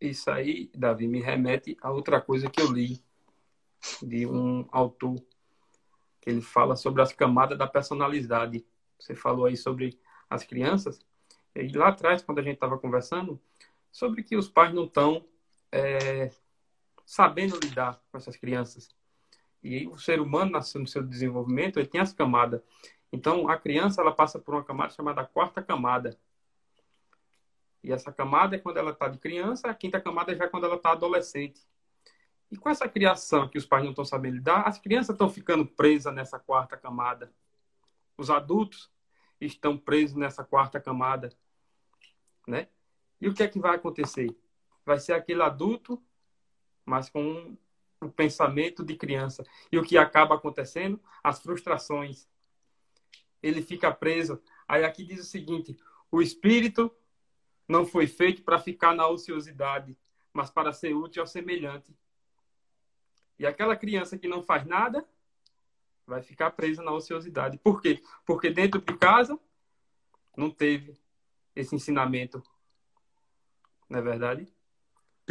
[0.00, 3.02] Isso aí, Davi, me remete a outra coisa que eu li
[4.00, 5.16] de um autor
[6.20, 8.64] que ele fala sobre as camadas da personalidade.
[8.98, 9.98] Você falou aí sobre
[10.30, 11.00] as crianças.
[11.54, 13.40] E lá atrás, quando a gente estava conversando,
[13.90, 15.24] sobre que os pais não estão
[15.70, 16.30] é,
[17.04, 18.94] sabendo lidar com essas crianças.
[19.62, 22.60] E o ser humano, no seu desenvolvimento, ele tem as camadas.
[23.12, 26.18] Então, a criança ela passa por uma camada chamada quarta camada.
[27.82, 30.64] E essa camada é quando ela está de criança, a quinta camada já é quando
[30.64, 31.60] ela está adolescente.
[32.50, 35.66] E com essa criação que os pais não estão sabendo lidar, as crianças estão ficando
[35.66, 37.32] presas nessa quarta camada.
[38.16, 38.90] Os adultos
[39.40, 41.32] estão presos nessa quarta camada.
[42.46, 42.68] Né?
[43.20, 44.36] E o que é que vai acontecer?
[44.84, 46.02] Vai ser aquele adulto
[46.84, 47.56] mas com
[48.00, 49.44] um pensamento de criança.
[49.70, 51.00] E o que acaba acontecendo?
[51.22, 52.28] As frustrações.
[53.42, 54.40] Ele fica preso.
[54.66, 55.76] Aí aqui diz o seguinte:
[56.10, 56.94] o espírito
[57.68, 59.96] não foi feito para ficar na ociosidade,
[60.32, 61.96] mas para ser útil ao semelhante.
[63.38, 65.06] E aquela criança que não faz nada,
[66.06, 67.58] Vai ficar presa na ociosidade.
[67.58, 68.02] Por quê?
[68.26, 69.38] Porque dentro de casa
[70.36, 71.00] não teve
[71.54, 72.42] esse ensinamento.
[73.88, 74.52] Não é verdade?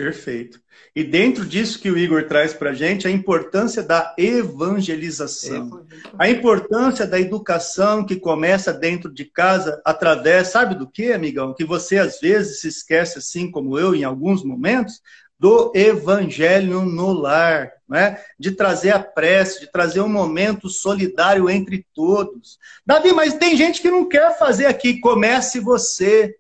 [0.02, 0.60] Perfeito.
[0.95, 5.86] E dentro disso que o Igor traz para a gente, a importância da evangelização.
[6.18, 11.54] A importância da educação que começa dentro de casa, através, sabe do que, amigão?
[11.54, 15.02] Que você às vezes se esquece, assim como eu, em alguns momentos,
[15.38, 18.20] do evangelho no lar, né?
[18.39, 22.58] de trazer a prece, de trazer um momento solidário entre todos.
[22.84, 26.36] Davi, mas tem gente que não quer fazer aqui, comece você.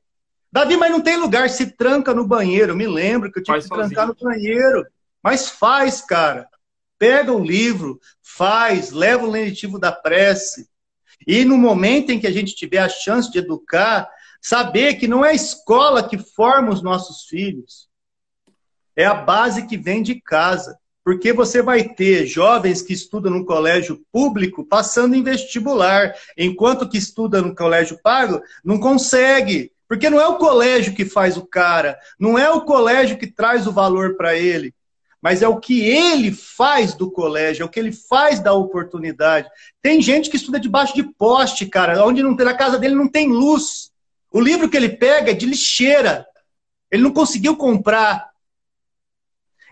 [0.51, 2.75] Davi, mas não tem lugar, se tranca no banheiro.
[2.75, 3.89] Me lembro que eu tive faz que sozinho.
[3.89, 4.85] trancar no banheiro.
[5.23, 6.47] Mas faz, cara.
[6.99, 10.69] Pega o livro, faz, leva o lenitivo da prece.
[11.25, 14.09] E no momento em que a gente tiver a chance de educar,
[14.41, 17.89] saber que não é a escola que forma os nossos filhos.
[18.95, 20.77] É a base que vem de casa.
[21.03, 26.97] Porque você vai ter jovens que estudam no colégio público passando em vestibular, enquanto que
[26.97, 29.71] estuda no colégio pago não consegue.
[29.91, 33.67] Porque não é o colégio que faz o cara, não é o colégio que traz
[33.67, 34.73] o valor para ele,
[35.21, 39.49] mas é o que ele faz do colégio, é o que ele faz da oportunidade.
[39.81, 43.09] Tem gente que estuda debaixo de poste, cara, onde não tem, na casa dele não
[43.09, 43.91] tem luz.
[44.31, 46.25] O livro que ele pega é de lixeira.
[46.89, 48.29] Ele não conseguiu comprar.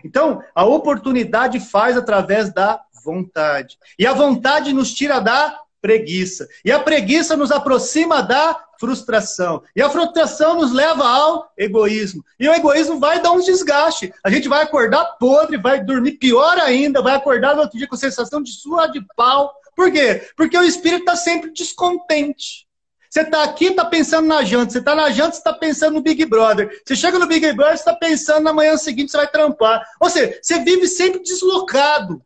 [0.04, 3.78] Então, a oportunidade faz através da vontade.
[3.98, 6.46] E a vontade nos tira da preguiça.
[6.62, 9.62] E a preguiça nos aproxima da frustração.
[9.76, 12.24] E a frustração nos leva ao egoísmo.
[12.40, 14.12] E o egoísmo vai dar uns desgaste.
[14.24, 17.96] A gente vai acordar podre, vai dormir pior ainda, vai acordar no outro dia com
[17.96, 19.54] sensação de sua de pau.
[19.76, 20.26] Por quê?
[20.34, 22.66] Porque o espírito está sempre descontente.
[23.08, 24.72] Você está aqui, está pensando na janta.
[24.72, 26.80] Você está na janta, você está pensando no Big Brother.
[26.84, 29.84] Você chega no Big Brother, está pensando na manhã seguinte, você vai trampar.
[30.00, 32.22] Ou seja, você vive sempre deslocado.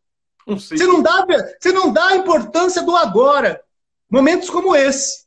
[0.46, 1.26] Você não, dá,
[1.58, 3.60] você não dá a importância do agora.
[4.10, 5.23] Momentos como esse.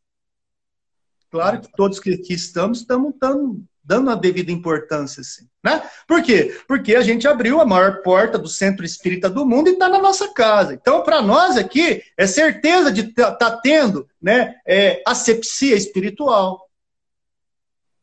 [1.29, 5.47] Claro que todos que aqui estamos, estamos dando, dando a devida importância, sim.
[5.63, 5.81] Né?
[6.07, 6.57] Por quê?
[6.67, 9.99] Porque a gente abriu a maior porta do centro espírita do mundo e está na
[9.99, 10.73] nossa casa.
[10.73, 16.69] Então, para nós aqui, é certeza de estar tá tendo né, é, asepsia espiritual,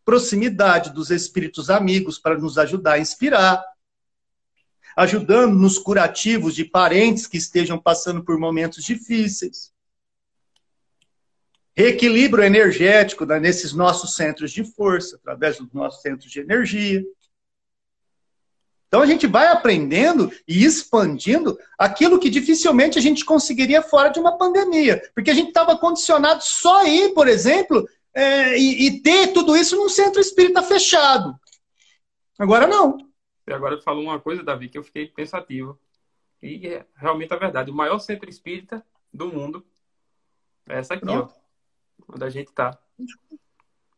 [0.05, 3.65] proximidade dos espíritos amigos para nos ajudar a inspirar,
[4.95, 9.74] ajudando nos curativos de parentes que estejam passando por momentos difíceis
[11.77, 17.05] reequilíbrio energético né, nesses nossos centros de força, através dos nossos centros de energia.
[18.87, 24.21] Então a gente vai aprendendo e expandindo aquilo que dificilmente a gente conseguiria fora de
[24.21, 25.03] uma pandemia.
[25.13, 29.57] Porque a gente estava condicionado só a ir, por exemplo, é, e, e, ter tudo
[29.57, 31.35] isso num centro espírita fechado.
[32.39, 32.99] Agora não.
[33.45, 35.77] Você agora falou uma coisa, Davi, que eu fiquei pensativo.
[36.41, 37.73] E é realmente a verdade.
[37.73, 39.67] O maior centro espírita do mundo
[40.69, 41.35] é essa aqui, Pronto.
[41.37, 41.44] ó
[42.09, 42.79] onde a gente está.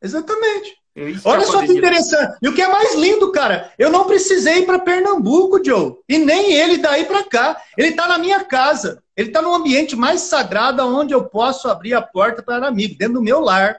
[0.03, 0.77] Exatamente.
[1.25, 2.39] Olha só que interessante.
[2.41, 5.97] E o que é mais lindo, cara, eu não precisei ir para Pernambuco, Joe.
[6.09, 7.61] E nem ele daí para cá.
[7.77, 9.03] Ele está na minha casa.
[9.15, 13.15] Ele está no ambiente mais sagrado onde eu posso abrir a porta para amigo, dentro
[13.15, 13.79] do meu lar.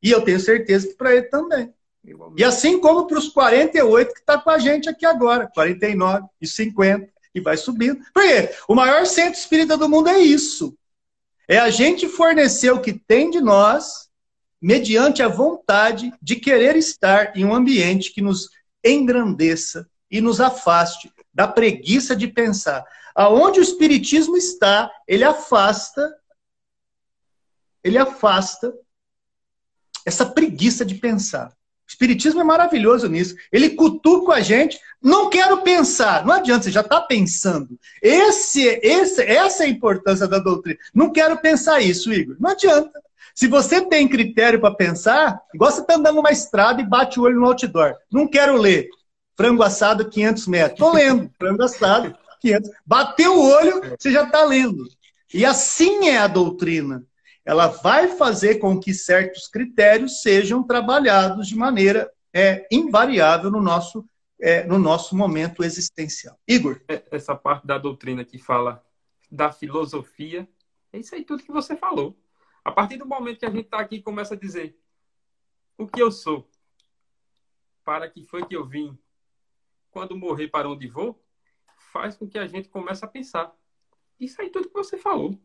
[0.00, 1.72] E eu tenho certeza que para ele também.
[2.36, 6.46] E assim como para os 48 que está com a gente aqui agora, 49 e
[6.46, 8.00] 50, e vai subindo.
[8.14, 8.50] Por quê?
[8.68, 10.76] O maior centro espírita do mundo é isso.
[11.48, 14.08] É a gente fornecer o que tem de nós,
[14.60, 18.50] mediante a vontade de querer estar em um ambiente que nos
[18.84, 22.84] engrandeça e nos afaste da preguiça de pensar.
[23.14, 26.14] Aonde o espiritismo está, ele afasta
[27.86, 28.76] ele afasta
[30.04, 31.56] essa preguiça de pensar.
[31.86, 33.36] O Espiritismo é maravilhoso nisso.
[33.52, 34.78] Ele cutuca a gente.
[35.00, 36.26] Não quero pensar.
[36.26, 37.78] Não adianta, você já está pensando.
[38.02, 40.78] Esse, esse, essa é a importância da doutrina.
[40.92, 42.36] Não quero pensar isso, Igor.
[42.40, 43.00] Não adianta.
[43.34, 47.22] Se você tem critério para pensar, igual você está andando numa estrada e bate o
[47.22, 47.94] olho no outdoor.
[48.10, 48.88] Não quero ler.
[49.36, 50.72] Frango assado 500 metros.
[50.72, 51.30] Estou lendo.
[51.38, 52.70] Frango assado 500.
[52.84, 54.84] Bateu o olho, você já está lendo.
[55.32, 57.04] E assim é a doutrina
[57.46, 64.04] ela vai fazer com que certos critérios sejam trabalhados de maneira é, invariável no nosso,
[64.40, 66.36] é, no nosso momento existencial.
[66.46, 66.80] Igor?
[66.88, 68.84] É, essa parte da doutrina que fala
[69.30, 70.48] da filosofia,
[70.92, 72.18] é isso aí tudo que você falou.
[72.64, 74.76] A partir do momento que a gente está aqui começa a dizer
[75.78, 76.50] o que eu sou,
[77.84, 78.98] para que foi que eu vim,
[79.92, 81.22] quando morrer, para onde vou,
[81.92, 83.54] faz com que a gente comece a pensar.
[84.18, 85.38] Isso aí tudo que você falou.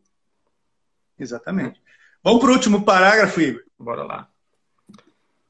[1.18, 1.80] Exatamente.
[2.22, 3.62] Vamos para o último parágrafo, Igor.
[3.78, 4.30] Bora lá.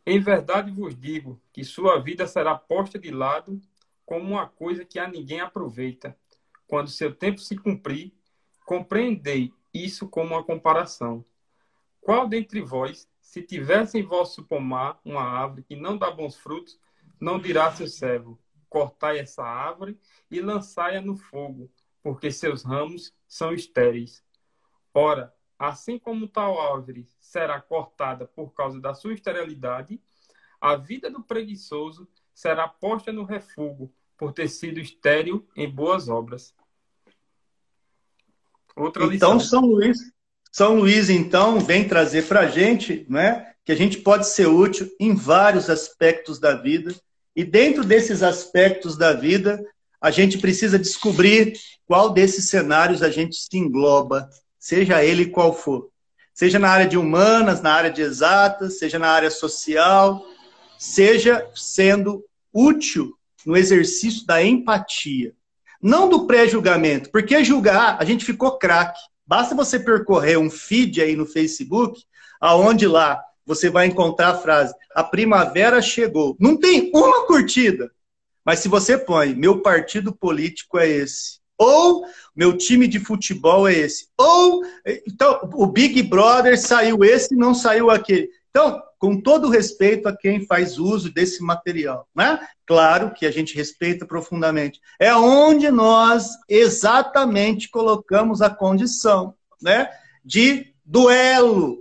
[0.04, 3.60] Em verdade vos digo que sua vida será posta de lado
[4.04, 6.16] como uma coisa que a ninguém aproveita.
[6.66, 8.12] Quando seu tempo se cumprir,
[8.64, 11.24] Compreendei isso como uma comparação.
[12.00, 16.78] Qual dentre vós, se tivesse em vosso pomar uma árvore que não dá bons frutos,
[17.20, 18.38] não dirá seu servo,
[18.68, 19.98] cortai essa árvore
[20.30, 21.70] e lançai-a no fogo,
[22.02, 24.24] porque seus ramos são estéreis.
[24.94, 30.00] Ora, assim como tal árvore será cortada por causa da sua esterilidade,
[30.60, 36.52] a vida do preguiçoso será posta no refúgio por ter sido estéril em boas obras.
[38.74, 39.40] Outra então, lição.
[39.40, 39.98] São Luís,
[40.50, 44.90] São Luís, então, vem trazer para a gente né, que a gente pode ser útil
[44.98, 46.92] em vários aspectos da vida.
[47.36, 49.64] E dentro desses aspectos da vida,
[50.00, 51.56] a gente precisa descobrir
[51.86, 54.28] qual desses cenários a gente se engloba,
[54.62, 55.88] seja ele qual for.
[56.32, 60.24] Seja na área de humanas, na área de exatas, seja na área social,
[60.78, 63.12] seja sendo útil
[63.44, 65.34] no exercício da empatia.
[65.82, 69.00] Não do pré-julgamento, porque julgar, a gente ficou craque.
[69.26, 72.00] Basta você percorrer um feed aí no Facebook,
[72.40, 76.36] aonde lá você vai encontrar a frase: a primavera chegou.
[76.38, 77.90] Não tem uma curtida.
[78.44, 82.04] Mas se você põe, meu partido político é esse, ou
[82.34, 84.62] meu time de futebol é esse, ou
[85.06, 88.28] então o Big Brother saiu esse, não saiu aquele.
[88.50, 92.38] Então, com todo respeito a quem faz uso desse material, né?
[92.66, 94.80] Claro que a gente respeita profundamente.
[94.98, 99.88] É onde nós exatamente colocamos a condição, né?
[100.24, 101.78] De duelo,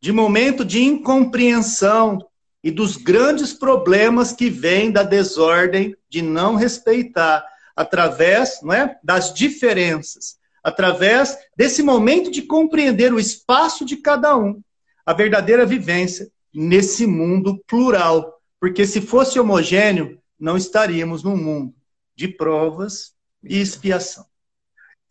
[0.00, 2.18] de momento de incompreensão
[2.62, 7.44] e dos grandes problemas que vêm da desordem de não respeitar
[7.78, 14.60] através, não é, das diferenças, através desse momento de compreender o espaço de cada um
[15.06, 18.42] a verdadeira vivência nesse mundo plural.
[18.60, 21.72] Porque se fosse homogêneo, não estaríamos num mundo
[22.14, 24.26] de provas e expiação.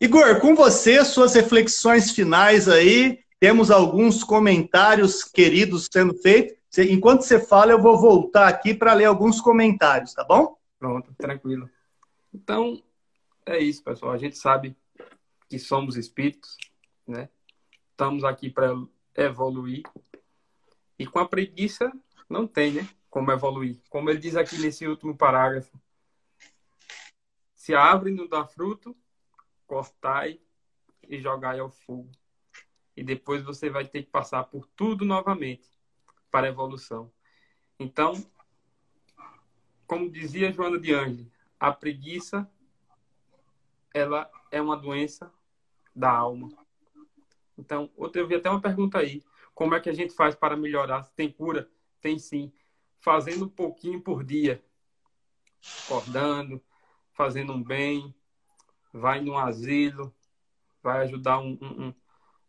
[0.00, 3.18] Igor, com você, suas reflexões finais aí.
[3.40, 6.56] Temos alguns comentários queridos sendo feitos.
[6.78, 10.54] Enquanto você fala, eu vou voltar aqui para ler alguns comentários, tá bom?
[10.78, 11.68] Pronto, tranquilo.
[12.32, 12.82] Então,
[13.46, 14.12] é isso, pessoal.
[14.12, 14.76] A gente sabe
[15.48, 16.56] que somos espíritos,
[17.06, 17.28] né?
[17.90, 18.74] Estamos aqui para
[19.14, 19.82] evoluir.
[20.98, 21.90] E com a preguiça,
[22.28, 22.88] não tem, né?
[23.08, 23.80] Como evoluir.
[23.88, 25.80] Como ele diz aqui nesse último parágrafo.
[27.54, 28.96] Se a árvore não dá fruto,
[29.66, 30.40] cortai
[31.08, 32.10] e jogai ao fogo.
[32.96, 35.68] E depois você vai ter que passar por tudo novamente
[36.30, 37.10] para a evolução.
[37.78, 38.14] Então,
[39.86, 42.48] como dizia Joana de Angelis, a preguiça
[43.92, 45.32] ela é uma doença
[45.94, 46.48] da alma.
[47.56, 49.24] Então, eu vi até uma pergunta aí.
[49.54, 51.10] Como é que a gente faz para melhorar?
[51.16, 51.68] Tem cura?
[52.00, 52.52] Tem sim.
[53.00, 54.62] Fazendo um pouquinho por dia.
[55.84, 56.62] Acordando,
[57.12, 58.14] fazendo um bem,
[58.92, 60.14] vai num asilo,
[60.80, 61.94] vai ajudar um, um,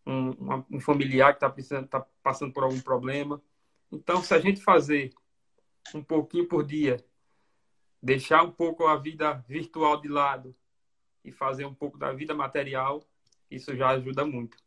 [0.06, 3.42] um, um familiar que está tá passando por algum problema.
[3.92, 5.12] Então, se a gente fazer
[5.96, 7.04] um pouquinho por dia,
[8.02, 10.56] deixar um pouco a vida virtual de lado
[11.24, 13.04] e fazer um pouco da vida material,
[13.52, 14.58] isso já ajuda muito.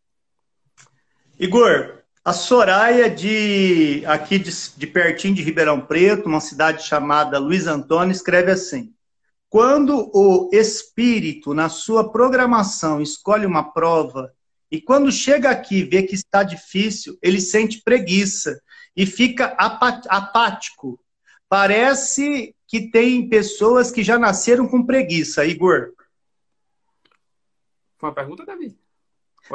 [1.39, 7.67] Igor, a Soraya de aqui de, de pertinho de Ribeirão Preto, uma cidade chamada Luiz
[7.67, 8.95] Antônio, escreve assim:
[9.49, 14.33] Quando o espírito, na sua programação, escolhe uma prova,
[14.71, 18.61] e quando chega aqui vê que está difícil, ele sente preguiça
[18.97, 19.57] e fica
[20.09, 20.99] apático.
[21.49, 25.93] Parece que tem pessoas que já nasceram com preguiça, Igor.
[27.99, 28.75] Foi uma pergunta, Davi?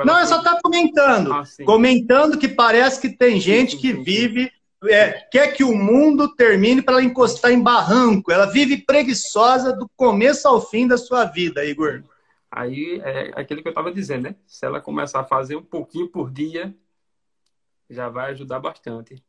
[0.05, 1.33] Não, é só tá comentando.
[1.33, 4.51] Ah, comentando que parece que tem gente sim, sim, que sim, vive,
[4.83, 8.31] é, quer que o mundo termine para ela encostar em barranco.
[8.31, 12.03] Ela vive preguiçosa do começo ao fim da sua vida, Igor.
[12.51, 14.35] Aí é aquilo que eu estava dizendo, né?
[14.45, 16.71] Se ela começar a fazer um pouquinho por dia,
[17.89, 19.23] já vai ajudar bastante.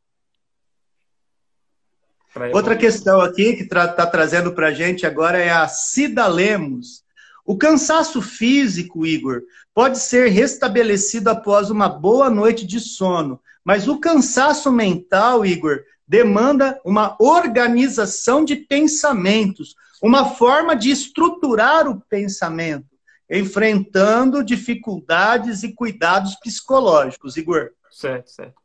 [2.52, 7.02] Outra questão aqui que está tra trazendo para a gente agora é a Cida Lemos.
[7.44, 9.42] O cansaço físico, Igor,
[9.74, 16.80] pode ser restabelecido após uma boa noite de sono, mas o cansaço mental, Igor, demanda
[16.84, 22.86] uma organização de pensamentos, uma forma de estruturar o pensamento,
[23.30, 27.70] enfrentando dificuldades e cuidados psicológicos, Igor.
[27.90, 28.60] Certo, certo.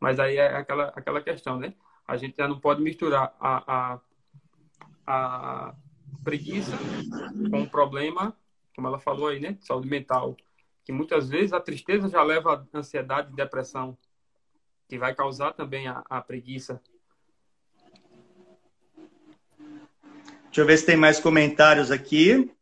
[0.00, 1.72] Mas aí é aquela, aquela questão, né?
[2.12, 4.00] A gente já não pode misturar a, a,
[5.06, 5.74] a
[6.22, 6.72] preguiça
[7.50, 8.36] com um problema,
[8.76, 9.56] como ela falou aí, né?
[9.62, 10.36] Saúde mental.
[10.84, 13.96] Que muitas vezes a tristeza já leva a ansiedade e depressão,
[14.90, 16.82] que vai causar também a, a preguiça.
[20.44, 22.52] Deixa eu ver se tem mais comentários aqui.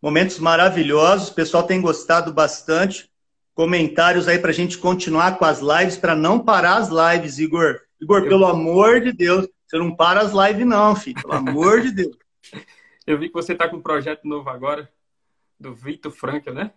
[0.00, 3.10] Momentos maravilhosos, o pessoal tem gostado bastante.
[3.52, 7.80] Comentários aí para a gente continuar com as lives, para não parar as lives, Igor.
[8.04, 8.28] Igor, Eu...
[8.28, 11.20] pelo amor de Deus, você não para as lives, não, filho.
[11.20, 12.16] Pelo amor de Deus.
[13.06, 14.88] Eu vi que você está com um projeto novo agora,
[15.60, 16.70] do Vitor Frankel, né?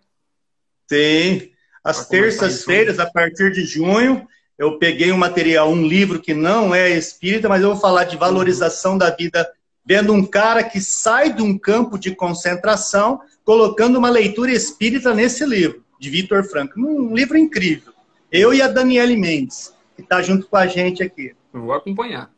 [0.89, 1.51] Sim.
[1.81, 6.89] Às terças-feiras, a partir de junho, eu peguei um material, um livro que não é
[6.89, 9.49] espírita, mas eu vou falar de valorização da vida
[9.85, 15.45] vendo um cara que sai de um campo de concentração, colocando uma leitura espírita nesse
[15.45, 16.77] livro, de Vitor Franco.
[16.77, 17.93] Um livro incrível.
[18.29, 21.35] Eu e a Daniele Mendes, que está junto com a gente aqui.
[21.51, 22.29] Eu vou acompanhar.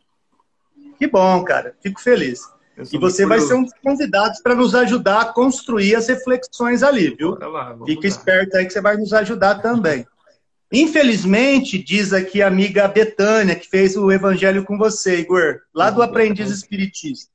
[0.98, 1.76] Que bom, cara.
[1.84, 2.42] Fico feliz.
[2.92, 7.14] E você vai ser um dos convidados para nos ajudar a construir as reflexões ali,
[7.14, 7.38] viu?
[7.38, 10.08] Lá, Fica esperto aí que você vai nos ajudar também.
[10.72, 16.02] Infelizmente, diz aqui a amiga Betânia, que fez o evangelho com você, Igor, lá do
[16.02, 17.30] Aprendiz Espiritista.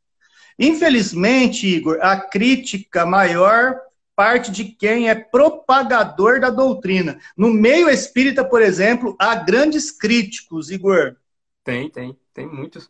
[0.59, 3.77] Infelizmente, Igor, a crítica maior
[4.17, 7.19] parte de quem é propagador da doutrina.
[7.37, 11.17] No meio espírita, por exemplo, há grandes críticos, Igor.
[11.62, 12.89] Tem, tem, tem muitos.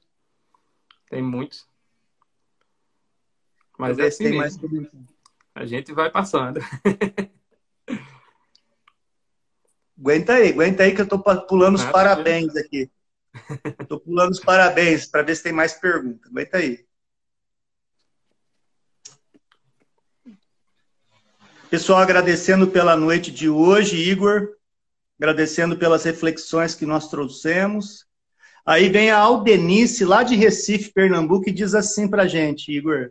[1.08, 1.66] Tem muitos.
[3.78, 4.38] Mas é assim mesmo.
[4.38, 4.58] Mais...
[5.54, 6.60] A gente vai passando.
[9.96, 12.90] aguenta aí, aguenta aí que eu tô pulando os parabéns aqui.
[13.88, 16.30] Tô pulando os parabéns para ver se tem mais perguntas.
[16.30, 16.84] Aguenta aí.
[21.74, 24.50] Pessoal, agradecendo pela noite de hoje, Igor,
[25.18, 28.06] agradecendo pelas reflexões que nós trouxemos.
[28.64, 33.10] Aí vem a Aldenice, lá de Recife, Pernambuco, e diz assim para gente, Igor: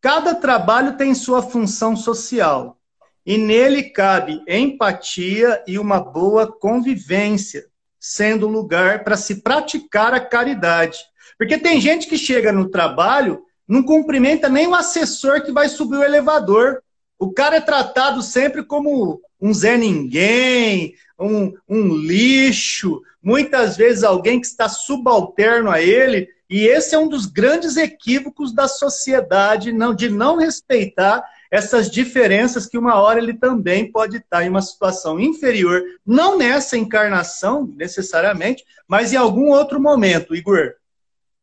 [0.00, 2.80] cada trabalho tem sua função social,
[3.24, 7.64] e nele cabe empatia e uma boa convivência,
[8.00, 10.98] sendo lugar para se praticar a caridade.
[11.38, 15.98] Porque tem gente que chega no trabalho, não cumprimenta nem o assessor que vai subir
[15.98, 16.82] o elevador,
[17.18, 24.40] o cara é tratado sempre como um Zé Ninguém, um, um lixo, muitas vezes alguém
[24.40, 29.94] que está subalterno a ele, e esse é um dos grandes equívocos da sociedade, não,
[29.94, 35.20] de não respeitar essas diferenças que uma hora ele também pode estar em uma situação
[35.20, 40.74] inferior, não nessa encarnação necessariamente, mas em algum outro momento, Igor.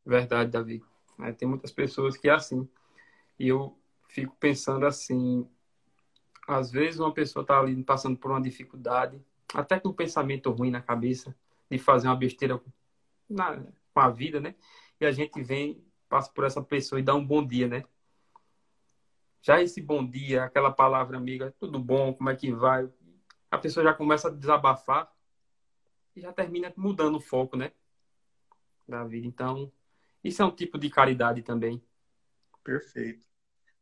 [0.06, 0.82] Verdade, Davi.
[1.22, 2.68] É, tem muitas pessoas que é assim.
[3.40, 3.78] E eu
[4.10, 5.48] fico pensando assim,
[6.54, 9.22] às vezes uma pessoa está ali passando por uma dificuldade,
[9.54, 11.36] até com um pensamento ruim na cabeça,
[11.70, 12.62] de fazer uma besteira
[13.30, 14.56] na, com a vida, né?
[15.00, 17.84] E a gente vem, passa por essa pessoa e dá um bom dia, né?
[19.42, 22.88] Já esse bom dia, aquela palavra amiga, tudo bom, como é que vai?
[23.50, 25.12] A pessoa já começa a desabafar
[26.16, 27.72] e já termina mudando o foco, né?
[28.88, 29.26] Da vida.
[29.26, 29.72] Então,
[30.24, 31.82] isso é um tipo de caridade também.
[32.64, 33.31] Perfeito.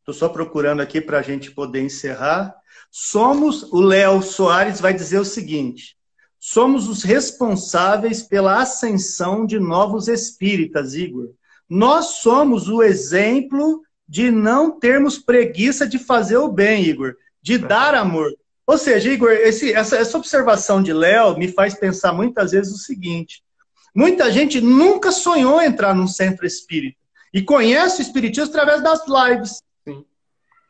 [0.10, 2.56] Estou só procurando aqui para a gente poder encerrar.
[2.90, 5.96] Somos, o Léo Soares vai dizer o seguinte:
[6.40, 11.30] somos os responsáveis pela ascensão de novos espíritas, Igor.
[11.70, 17.94] Nós somos o exemplo de não termos preguiça de fazer o bem, Igor, de dar
[17.94, 18.34] amor.
[18.66, 22.78] Ou seja, Igor, esse, essa, essa observação de Léo me faz pensar muitas vezes o
[22.80, 23.44] seguinte:
[23.94, 26.98] muita gente nunca sonhou entrar num centro espírita
[27.32, 29.62] e conhece o espiritismo através das lives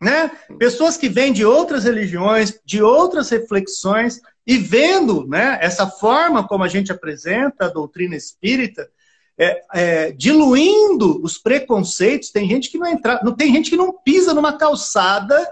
[0.01, 0.31] né?
[0.57, 6.63] Pessoas que vêm de outras religiões, de outras reflexões, e vendo né, essa forma como
[6.63, 8.89] a gente apresenta a doutrina espírita,
[9.37, 12.31] é, é, diluindo os preconceitos.
[12.31, 15.47] Tem gente que não entra, não tem gente que não pisa numa calçada,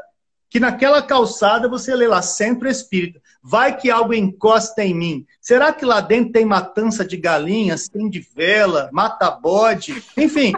[0.49, 3.21] que naquela calçada você lê lá centro espírita.
[3.43, 5.25] Vai que algo encosta em mim.
[5.39, 10.53] Será que lá dentro tem matança de galinhas, tem de vela, mata bode, enfim,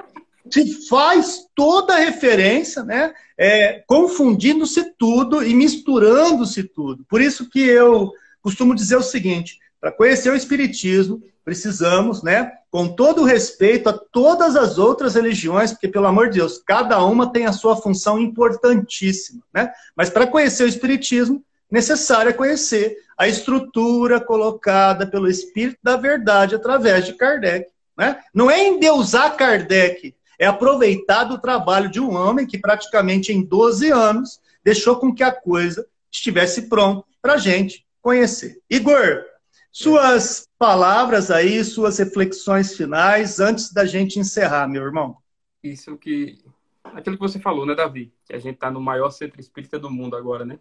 [0.52, 3.14] se faz toda a referência, né?
[3.38, 7.06] É, confundindo-se tudo e misturando-se tudo.
[7.10, 8.12] Por isso que eu
[8.42, 13.94] costumo dizer o seguinte: para conhecer o Espiritismo, precisamos, né, com todo o respeito a
[13.94, 18.20] todas as outras religiões, porque, pelo amor de Deus, cada uma tem a sua função
[18.20, 19.42] importantíssima.
[19.52, 19.72] Né?
[19.96, 26.56] Mas para conhecer o Espiritismo, necessário é conhecer a estrutura colocada pelo Espírito da Verdade
[26.56, 27.68] através de Kardec.
[27.98, 28.20] Né?
[28.34, 33.92] Não é endeusar Kardec, é aproveitar o trabalho de um homem que praticamente em 12
[33.92, 38.62] anos deixou com que a coisa estivesse pronta para a gente conhecer.
[38.70, 39.26] Igor,
[39.70, 45.18] suas palavras aí, suas reflexões finais antes da gente encerrar, meu irmão.
[45.62, 46.42] Isso que.
[46.84, 48.12] Aquilo que você falou, né, Davi?
[48.26, 50.58] Que a gente está no maior centro espírita do mundo agora, né?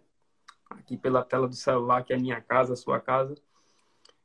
[0.69, 3.35] Aqui pela tela do celular, que é a minha casa, a sua casa.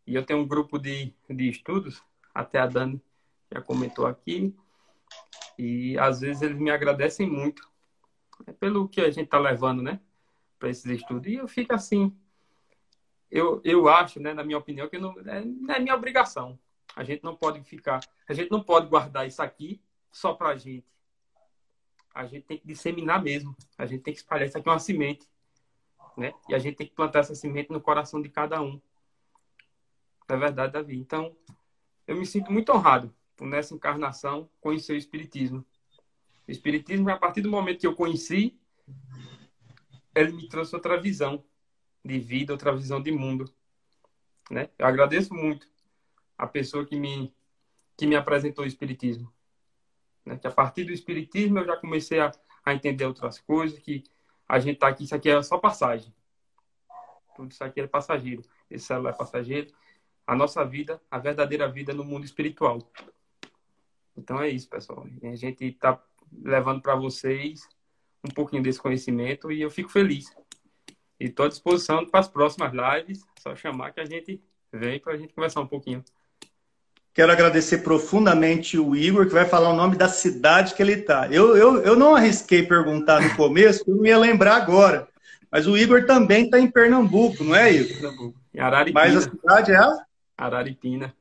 [0.07, 2.03] E eu tenho um grupo de, de estudos,
[2.35, 3.01] até a Dani
[3.51, 4.55] já comentou aqui,
[5.59, 7.69] e às vezes eles me agradecem muito.
[8.47, 10.01] é pelo que a gente está levando, né,
[10.59, 11.27] para esses estudos.
[11.27, 12.17] E eu fico assim,
[13.31, 16.59] eu, eu acho, né, na minha opinião, que não é, é minha obrigação.
[16.97, 19.81] A gente não pode ficar, a gente não pode guardar isso aqui
[20.13, 20.87] só para a gente.
[22.15, 23.57] A gente tem que disseminar mesmo.
[23.77, 25.29] A gente tem que espalhar isso aqui uma semente,
[26.17, 26.33] né?
[26.49, 28.81] E a gente tem que plantar essa semente no coração de cada um.
[30.29, 30.97] É verdade, Davi.
[30.97, 31.37] Então,
[32.07, 35.65] eu me sinto muito honrado por nessa encarnação conhecer o Espiritismo.
[36.47, 38.59] O Espiritismo, a partir do momento que eu conheci,
[40.15, 41.45] ele me trouxe outra visão
[42.05, 43.53] de vida, outra visão de mundo.
[44.51, 44.69] Né?
[44.79, 45.67] Eu agradeço muito
[46.37, 47.35] a pessoa que me,
[47.97, 49.33] que me apresentou o Espiritismo.
[50.25, 50.37] Né?
[50.37, 52.31] Que a partir do Espiritismo eu já comecei a,
[52.65, 54.05] a entender outras coisas, que
[54.49, 56.15] a gente está aqui, isso aqui é só passagem.
[57.35, 58.43] Tudo isso aqui é passageiro.
[58.71, 59.73] Esse celular é passageiro.
[60.27, 62.79] A nossa vida, a verdadeira vida no mundo espiritual.
[64.17, 65.07] Então é isso, pessoal.
[65.23, 66.01] A gente está
[66.43, 67.69] levando para vocês
[68.25, 70.27] um pouquinho desse conhecimento e eu fico feliz.
[71.21, 73.25] E estou à disposição para as próximas lives.
[73.39, 74.43] Só chamar que a gente
[74.73, 76.03] vem para a gente conversar um pouquinho.
[77.13, 81.29] Quero agradecer profundamente o Igor, que vai falar o nome da cidade que ele está.
[81.29, 85.07] Eu, eu, eu não arrisquei perguntar no começo, eu não ia lembrar agora.
[85.49, 88.01] Mas o Igor também está em Pernambuco, não é, Igor?
[88.01, 88.41] Pernambuco.
[88.53, 89.01] Em Araripina.
[89.01, 90.05] Mas a cidade é?
[90.37, 91.15] Araripina.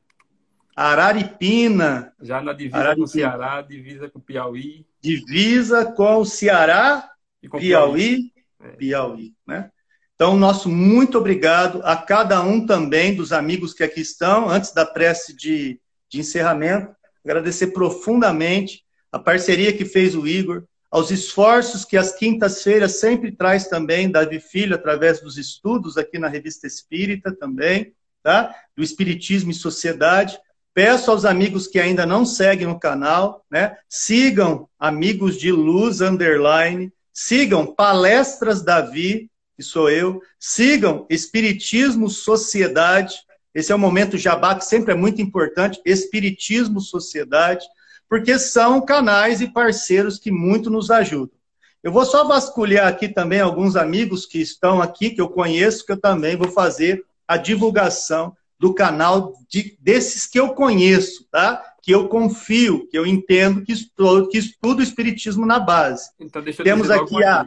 [0.76, 2.12] Araripina.
[2.20, 3.06] Já na divisa Araripina.
[3.06, 4.86] com o Ceará, divisa com o Piauí.
[5.00, 7.08] Divisa com o Ceará,
[7.48, 9.70] com Piauí, Piauí, Piauí, né?
[10.14, 14.48] Então, nosso muito obrigado a cada um também dos amigos que aqui estão.
[14.48, 16.94] Antes da prece de, de encerramento,
[17.24, 23.66] agradecer profundamente a parceria que fez o Igor, aos esforços que as quintas-feiras sempre traz
[23.66, 27.92] também Davi Filho, através dos estudos aqui na Revista Espírita também,
[28.22, 28.54] tá?
[28.76, 30.38] do Espiritismo e Sociedade.
[30.74, 33.76] Peço aos amigos que ainda não seguem o canal, né?
[33.88, 43.14] sigam Amigos de Luz Underline, sigam Palestras Davi, que sou eu, sigam Espiritismo Sociedade,
[43.54, 47.64] esse é um momento jabá que sempre é muito importante, Espiritismo Sociedade,
[48.08, 51.36] porque são canais e parceiros que muito nos ajudam.
[51.84, 55.92] Eu vou só vasculhar aqui também alguns amigos que estão aqui, que eu conheço, que
[55.92, 61.62] eu também vou fazer a divulgação do canal de, desses que eu conheço, tá?
[61.82, 66.08] Que eu confio, que eu entendo que estudo, que estudo o Espiritismo na base.
[66.18, 67.44] Então, Temos aqui a.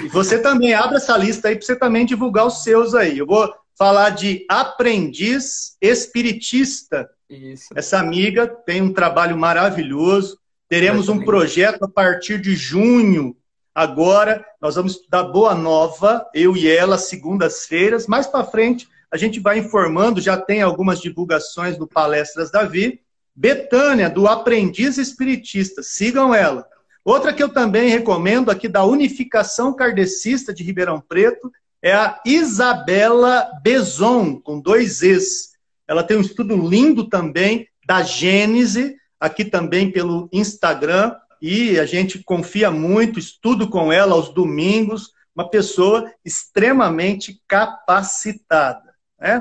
[0.00, 3.18] E você também abre essa lista aí para você também divulgar os seus aí.
[3.18, 7.10] Eu vou falar de aprendiz espiritista.
[7.28, 7.70] Isso.
[7.74, 10.38] Essa amiga tem um trabalho maravilhoso.
[10.68, 13.36] Teremos um projeto a partir de junho.
[13.74, 18.06] Agora, nós vamos estudar Boa Nova, eu e ela, segundas-feiras.
[18.06, 23.00] Mais para frente, a gente vai informando, já tem algumas divulgações no Palestras Davi.
[23.34, 26.66] Betânia, do Aprendiz Espiritista, sigam ela.
[27.04, 31.52] Outra que eu também recomendo aqui da Unificação Kardecista de Ribeirão Preto
[31.82, 35.52] é a Isabela Bezon, com dois Es.
[35.86, 42.22] Ela tem um estudo lindo também da Gênese, aqui também pelo Instagram, e a gente
[42.22, 48.91] confia muito, estudo com ela aos domingos, uma pessoa extremamente capacitada.
[49.22, 49.40] Né?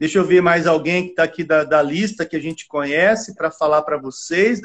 [0.00, 3.34] Deixa eu ver mais alguém que está aqui da, da, lista que a gente conhece
[3.34, 4.60] para falar para vocês.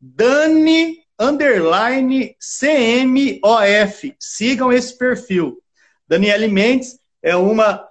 [0.00, 4.14] Dani underline CMOF.
[4.18, 5.62] Sigam esse perfil.
[6.08, 7.86] Daniele Mendes é uma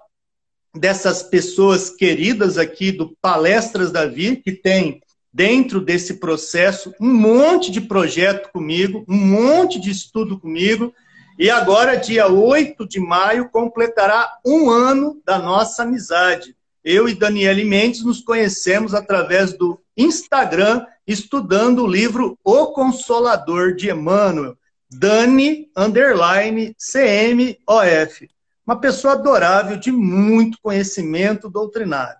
[0.76, 7.72] dessas pessoas queridas aqui do Palestras da Vida, que tem dentro desse processo um monte
[7.72, 10.94] de projeto comigo, um monte de estudo comigo.
[11.40, 16.54] E agora, dia 8 de maio, completará um ano da nossa amizade.
[16.84, 23.90] Eu e Daniele Mendes nos conhecemos através do Instagram estudando o livro O Consolador de
[23.90, 24.58] Emmanuel,
[24.90, 28.30] Dani underline CMOF.
[28.68, 32.20] Uma pessoa adorável, de muito conhecimento doutrinário.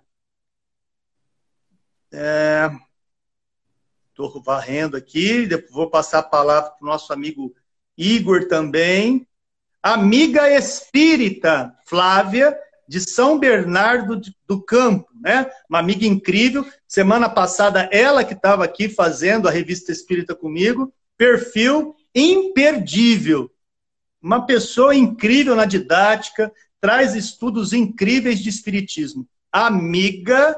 [4.10, 4.42] Estou é...
[4.42, 7.54] varrendo aqui, vou passar a palavra para o nosso amigo
[8.00, 9.26] Igor também.
[9.82, 12.56] Amiga espírita, Flávia,
[12.88, 15.46] de São Bernardo do Campo, né?
[15.68, 16.66] Uma amiga incrível.
[16.88, 23.50] Semana passada, ela que estava aqui fazendo a revista Espírita comigo, perfil imperdível.
[24.20, 26.50] Uma pessoa incrível na didática,
[26.80, 29.26] traz estudos incríveis de espiritismo.
[29.52, 30.56] Amiga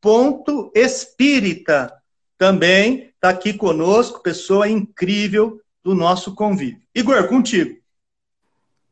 [0.00, 1.92] ponto espírita
[2.38, 6.82] também está aqui conosco, pessoa incrível do nosso convívio.
[6.94, 7.78] Igor, contigo.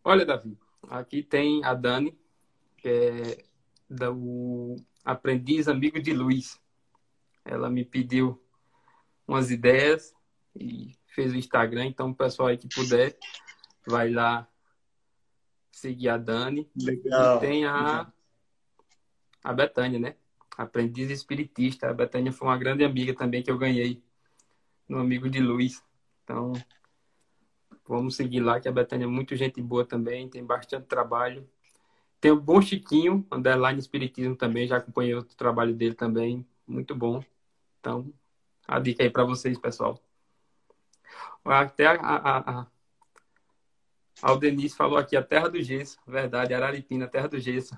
[0.05, 0.59] Olha, Davi,
[0.91, 2.17] aqui tem a Dani,
[2.77, 3.45] que é
[3.89, 6.61] do aprendiz amigo de Luiz.
[7.45, 8.41] Ela me pediu
[9.27, 10.15] umas ideias
[10.55, 13.17] e fez o Instagram, então o pessoal aí que puder,
[13.87, 14.47] vai lá
[15.71, 16.71] seguir a Dani.
[16.77, 17.37] Legal.
[17.37, 18.13] E tem a,
[19.43, 20.17] a Betânia, né?
[20.57, 21.89] Aprendiz espiritista.
[21.89, 24.03] A Betânia foi uma grande amiga também que eu ganhei
[24.87, 25.83] no Amigo de Luz.
[26.23, 26.53] Então,
[27.93, 31.47] vamos seguir lá, que a Betânia é muito gente boa também, tem bastante trabalho.
[32.21, 37.23] Tem o Bom Chiquinho, Underline Espiritismo também, já acompanhei o trabalho dele também, muito bom.
[37.81, 38.13] Então,
[38.67, 40.01] a dica aí para vocês, pessoal.
[41.45, 42.67] Até a, a, a,
[44.23, 47.77] a Denise falou aqui, a Terra do Gesso, verdade, Araripina, Terra do Gesso.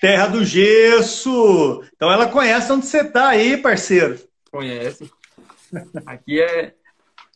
[0.00, 1.82] Terra do Gesso!
[1.94, 4.18] Então ela conhece onde você está aí, parceiro.
[4.50, 5.10] Conhece.
[6.04, 6.74] Aqui é,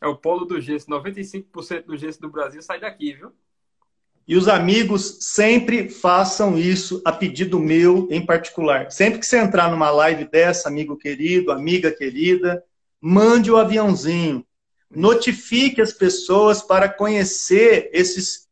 [0.03, 0.91] é o polo do gesso.
[0.91, 3.33] 95% do gesso do Brasil sai daqui, viu?
[4.27, 8.91] E os amigos sempre façam isso a pedido meu em particular.
[8.91, 12.63] Sempre que você entrar numa live dessa, amigo querido, amiga querida,
[13.01, 14.45] mande o aviãozinho.
[14.91, 18.49] Notifique as pessoas para conhecer esses,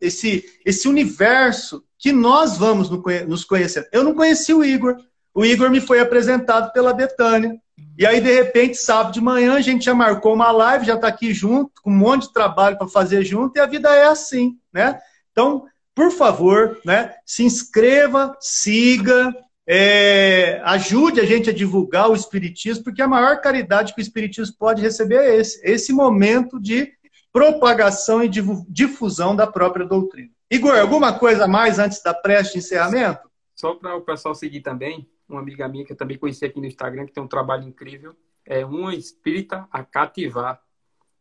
[0.00, 2.90] esse, esse universo que nós vamos
[3.28, 3.88] nos conhecer.
[3.92, 4.96] Eu não conheci o Igor.
[5.34, 7.58] O Igor me foi apresentado pela Betânia.
[7.98, 11.08] E aí, de repente, sábado de manhã, a gente já marcou uma live, já está
[11.08, 14.56] aqui junto, com um monte de trabalho para fazer junto, e a vida é assim,
[14.72, 15.00] né?
[15.32, 19.34] Então, por favor, né, se inscreva, siga,
[19.66, 24.54] é, ajude a gente a divulgar o Espiritismo, porque a maior caridade que o Espiritismo
[24.58, 26.92] pode receber é esse, esse momento de
[27.32, 28.30] propagação e
[28.68, 30.30] difusão da própria doutrina.
[30.50, 33.28] Igor, alguma coisa a mais antes da prece de encerramento?
[33.54, 36.66] Só para o pessoal seguir também, uma amiga minha que eu também conheci aqui no
[36.66, 38.14] Instagram, que tem um trabalho incrível,
[38.44, 40.60] é uma espírita a cativar,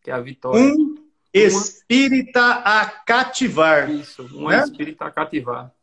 [0.01, 0.61] que é a Vitória.
[0.61, 0.95] Um
[1.33, 3.89] espírita a cativar.
[3.89, 4.63] Isso, uma né?
[4.63, 5.73] espírita a cativar.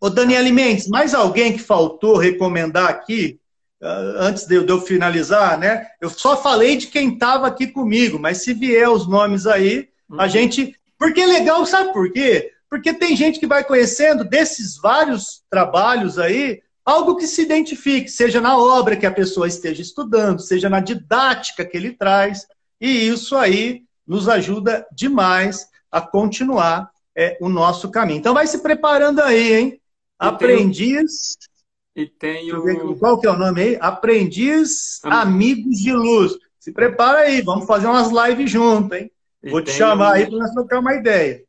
[0.00, 3.40] Ô Daniel Mendes, mais alguém que faltou recomendar aqui,
[3.82, 5.86] ah, antes de eu finalizar, né?
[6.00, 10.20] Eu só falei de quem estava aqui comigo, mas se vier os nomes aí, uhum.
[10.20, 10.76] a gente.
[10.98, 12.52] Porque é legal, sabe por quê?
[12.70, 18.40] Porque tem gente que vai conhecendo desses vários trabalhos aí, algo que se identifique, seja
[18.40, 22.46] na obra que a pessoa esteja estudando, seja na didática que ele traz,
[22.80, 28.18] e isso aí nos ajuda demais a continuar é, o nosso caminho.
[28.18, 29.80] Então vai se preparando aí, hein?
[30.16, 31.36] Aprendiz.
[31.94, 32.94] E tem o...
[32.96, 33.78] Qual que é o nome aí?
[33.80, 36.34] Aprendiz Amigos de Luz.
[36.60, 39.10] Se prepara aí, vamos fazer umas lives juntos, hein?
[39.42, 40.12] E Vou te chamar o...
[40.12, 41.42] aí para nós trocar uma ideia.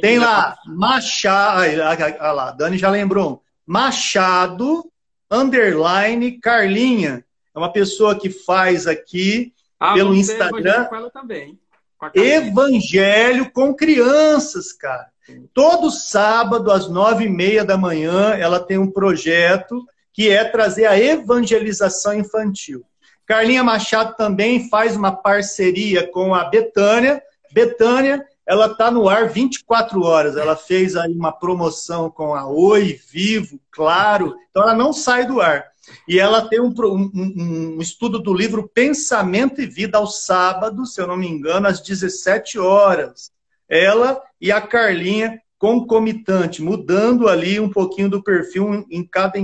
[0.00, 1.60] tem lá, Machado.
[1.60, 3.42] Olha lá, Dani já lembrou.
[3.70, 4.90] Machado,
[5.30, 7.24] underline, Carlinha.
[7.54, 10.86] É uma pessoa que faz aqui ah, pelo Instagram.
[10.86, 11.56] Com também.
[11.96, 15.06] Com evangelho com crianças, cara.
[15.54, 20.86] Todo sábado, às nove e meia da manhã, ela tem um projeto que é trazer
[20.86, 22.84] a evangelização infantil.
[23.24, 27.22] Carlinha Machado também faz uma parceria com a Betânia.
[27.52, 30.36] Betânia ela está no ar 24 horas.
[30.36, 34.34] Ela fez aí uma promoção com a Oi, Vivo, Claro.
[34.50, 35.68] Então ela não sai do ar.
[36.08, 41.00] E ela tem um, um, um, estudo do livro Pensamento e Vida aos sábados, se
[41.00, 43.30] eu não me engano, às 17 horas.
[43.68, 49.38] Ela e a Carlinha concomitante, mudando ali um pouquinho do perfil em cada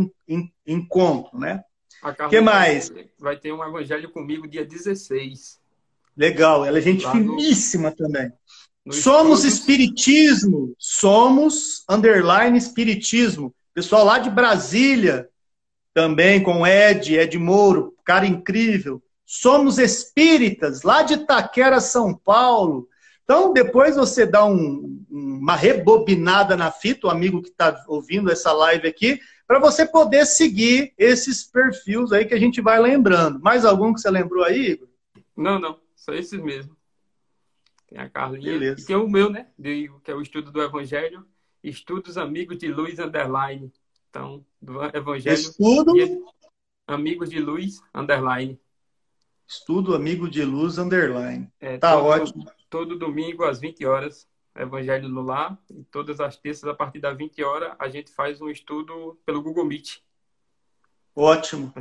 [0.66, 1.62] encontro, né?
[2.02, 2.92] O que mais?
[3.20, 5.60] Vai ter um evangelho comigo dia 16.
[6.16, 7.96] Legal, ela é gente Lá finíssima no...
[7.96, 8.32] também.
[8.90, 13.54] Somos espiritismo, somos underline espiritismo.
[13.74, 15.28] Pessoal lá de Brasília,
[15.92, 19.02] também com Ed, Ed Mouro, cara incrível.
[19.24, 22.88] Somos espíritas, lá de Itaquera, São Paulo.
[23.24, 28.52] Então, depois você dá um, uma rebobinada na fita, o amigo que está ouvindo essa
[28.52, 29.18] live aqui,
[29.48, 33.40] para você poder seguir esses perfis aí que a gente vai lembrando.
[33.40, 34.88] Mais algum que você lembrou aí, Igor?
[35.36, 36.75] Não, não, só esses mesmo.
[37.86, 38.52] Tem a Carlinha.
[38.52, 38.80] Beleza.
[38.80, 39.48] E tem o meu, né?
[39.58, 41.26] De, que é o estudo do Evangelho.
[41.62, 43.72] Estudos Amigos de Luz Underline.
[44.10, 45.34] Então, do Evangelho.
[45.34, 45.92] Estudo.
[46.86, 48.58] Amigos de Luz Underline.
[49.46, 51.48] Estudo Amigo de Luz Underline.
[51.60, 52.52] É, tá todo, ótimo.
[52.68, 54.28] Todo domingo às 20 horas.
[54.56, 55.58] Evangelho no Lar.
[55.70, 59.42] E todas as terças, a partir das 20 horas, a gente faz um estudo pelo
[59.42, 60.02] Google Meet.
[61.18, 61.72] Ótimo.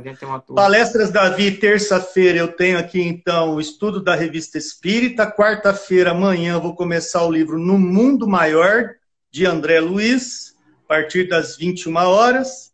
[0.54, 5.30] Palestras Davi, terça-feira eu tenho aqui então o estudo da revista Espírita.
[5.30, 8.94] Quarta-feira, amanhã, vou começar o livro No Mundo Maior,
[9.30, 10.54] de André Luiz,
[10.86, 12.72] a partir das 21 horas.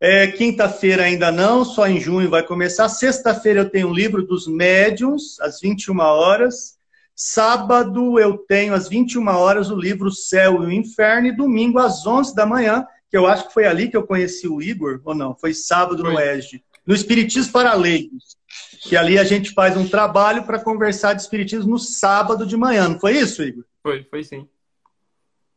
[0.00, 2.88] É, Quinta-feira ainda não, só em junho vai começar.
[2.88, 6.76] Sexta-feira eu tenho o livro dos médiums, às 21 horas.
[7.14, 11.28] Sábado eu tenho às 21 horas o livro Céu e o Inferno.
[11.28, 12.84] E domingo às 11 da manhã
[13.16, 15.34] eu acho que foi ali que eu conheci o Igor, ou não?
[15.34, 16.12] Foi sábado foi.
[16.12, 16.62] no ESG.
[16.86, 18.36] No Espiritismo para Leigos.
[18.82, 22.88] que ali a gente faz um trabalho para conversar de espiritismo no sábado de manhã.
[22.88, 23.64] Não foi isso, Igor?
[23.82, 24.48] Foi, foi sim.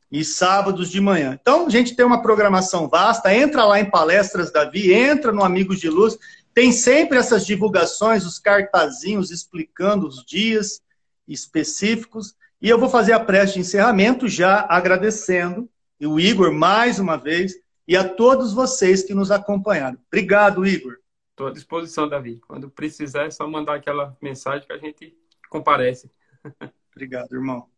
[0.10, 1.38] E sábados de manhã.
[1.40, 3.34] Então, a gente tem uma programação vasta.
[3.34, 6.18] Entra lá em Palestras Davi, entra no Amigos de Luz.
[6.54, 10.82] Tem sempre essas divulgações, os cartazinhos explicando os dias
[11.28, 12.36] específicos.
[12.62, 15.70] E eu vou fazer a prece de encerramento já agradecendo
[16.06, 17.56] o Igor mais uma vez
[17.88, 19.98] e a todos vocês que nos acompanharam.
[20.08, 20.98] Obrigado, Igor.
[21.32, 22.40] Estou à disposição, Davi.
[22.42, 25.18] Quando precisar, é só mandar aquela mensagem que a gente
[25.50, 26.12] comparece.
[26.92, 27.70] Obrigado, irmão.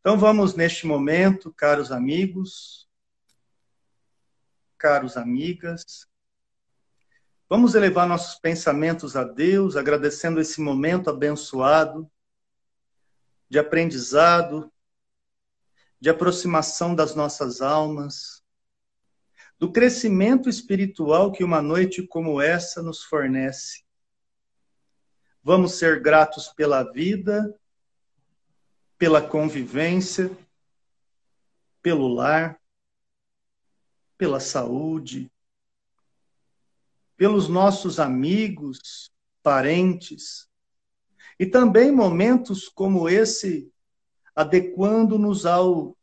[0.00, 2.88] Então vamos neste momento, caros amigos,
[4.78, 6.06] caros amigas,
[7.48, 12.08] vamos elevar nossos pensamentos a Deus, agradecendo esse momento abençoado
[13.48, 14.70] de aprendizado,
[16.00, 18.44] de aproximação das nossas almas,
[19.58, 23.84] do crescimento espiritual que uma noite como essa nos fornece.
[25.42, 27.58] Vamos ser gratos pela vida,
[28.98, 30.36] pela convivência,
[31.80, 32.60] pelo lar,
[34.18, 35.30] pela saúde,
[37.16, 39.10] pelos nossos amigos,
[39.42, 40.48] parentes,
[41.38, 43.72] e também momentos como esse,
[44.36, 45.96] adequando-nos ao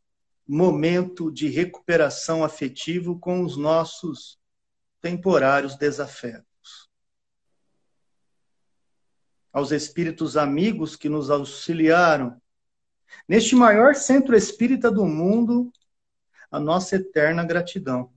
[0.46, 4.38] momento de recuperação afetivo com os nossos
[5.00, 6.90] temporários desafetos.
[9.52, 12.42] Aos espíritos amigos que nos auxiliaram
[13.28, 15.72] neste maior centro espírita do mundo,
[16.50, 18.12] a nossa eterna gratidão.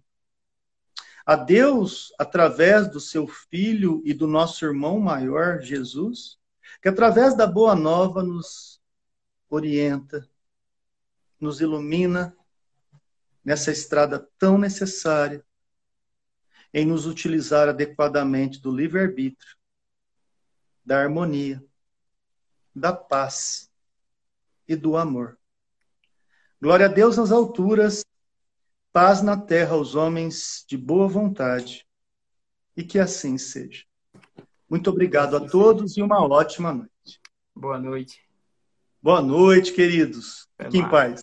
[1.24, 6.40] A Deus, através do seu Filho e do nosso irmão maior, Jesus,
[6.82, 8.77] que através da Boa Nova nos
[9.50, 10.28] orienta,
[11.40, 12.36] nos ilumina
[13.44, 15.46] nessa estrada tão necessária
[16.74, 19.56] em nos utilizar adequadamente do livre-arbítrio,
[20.86, 21.64] da harmonia,
[22.76, 23.72] da paz
[24.68, 25.38] e do amor.
[26.62, 28.04] Glória a Deus nas alturas,
[28.92, 31.88] paz na terra aos homens de boa vontade,
[32.76, 33.86] e que assim seja.
[34.70, 37.22] Muito obrigado a todos e uma ótima noite.
[37.56, 38.27] Boa noite.
[39.08, 40.50] Boa noite, queridos.
[40.62, 41.22] Fiquem em paz.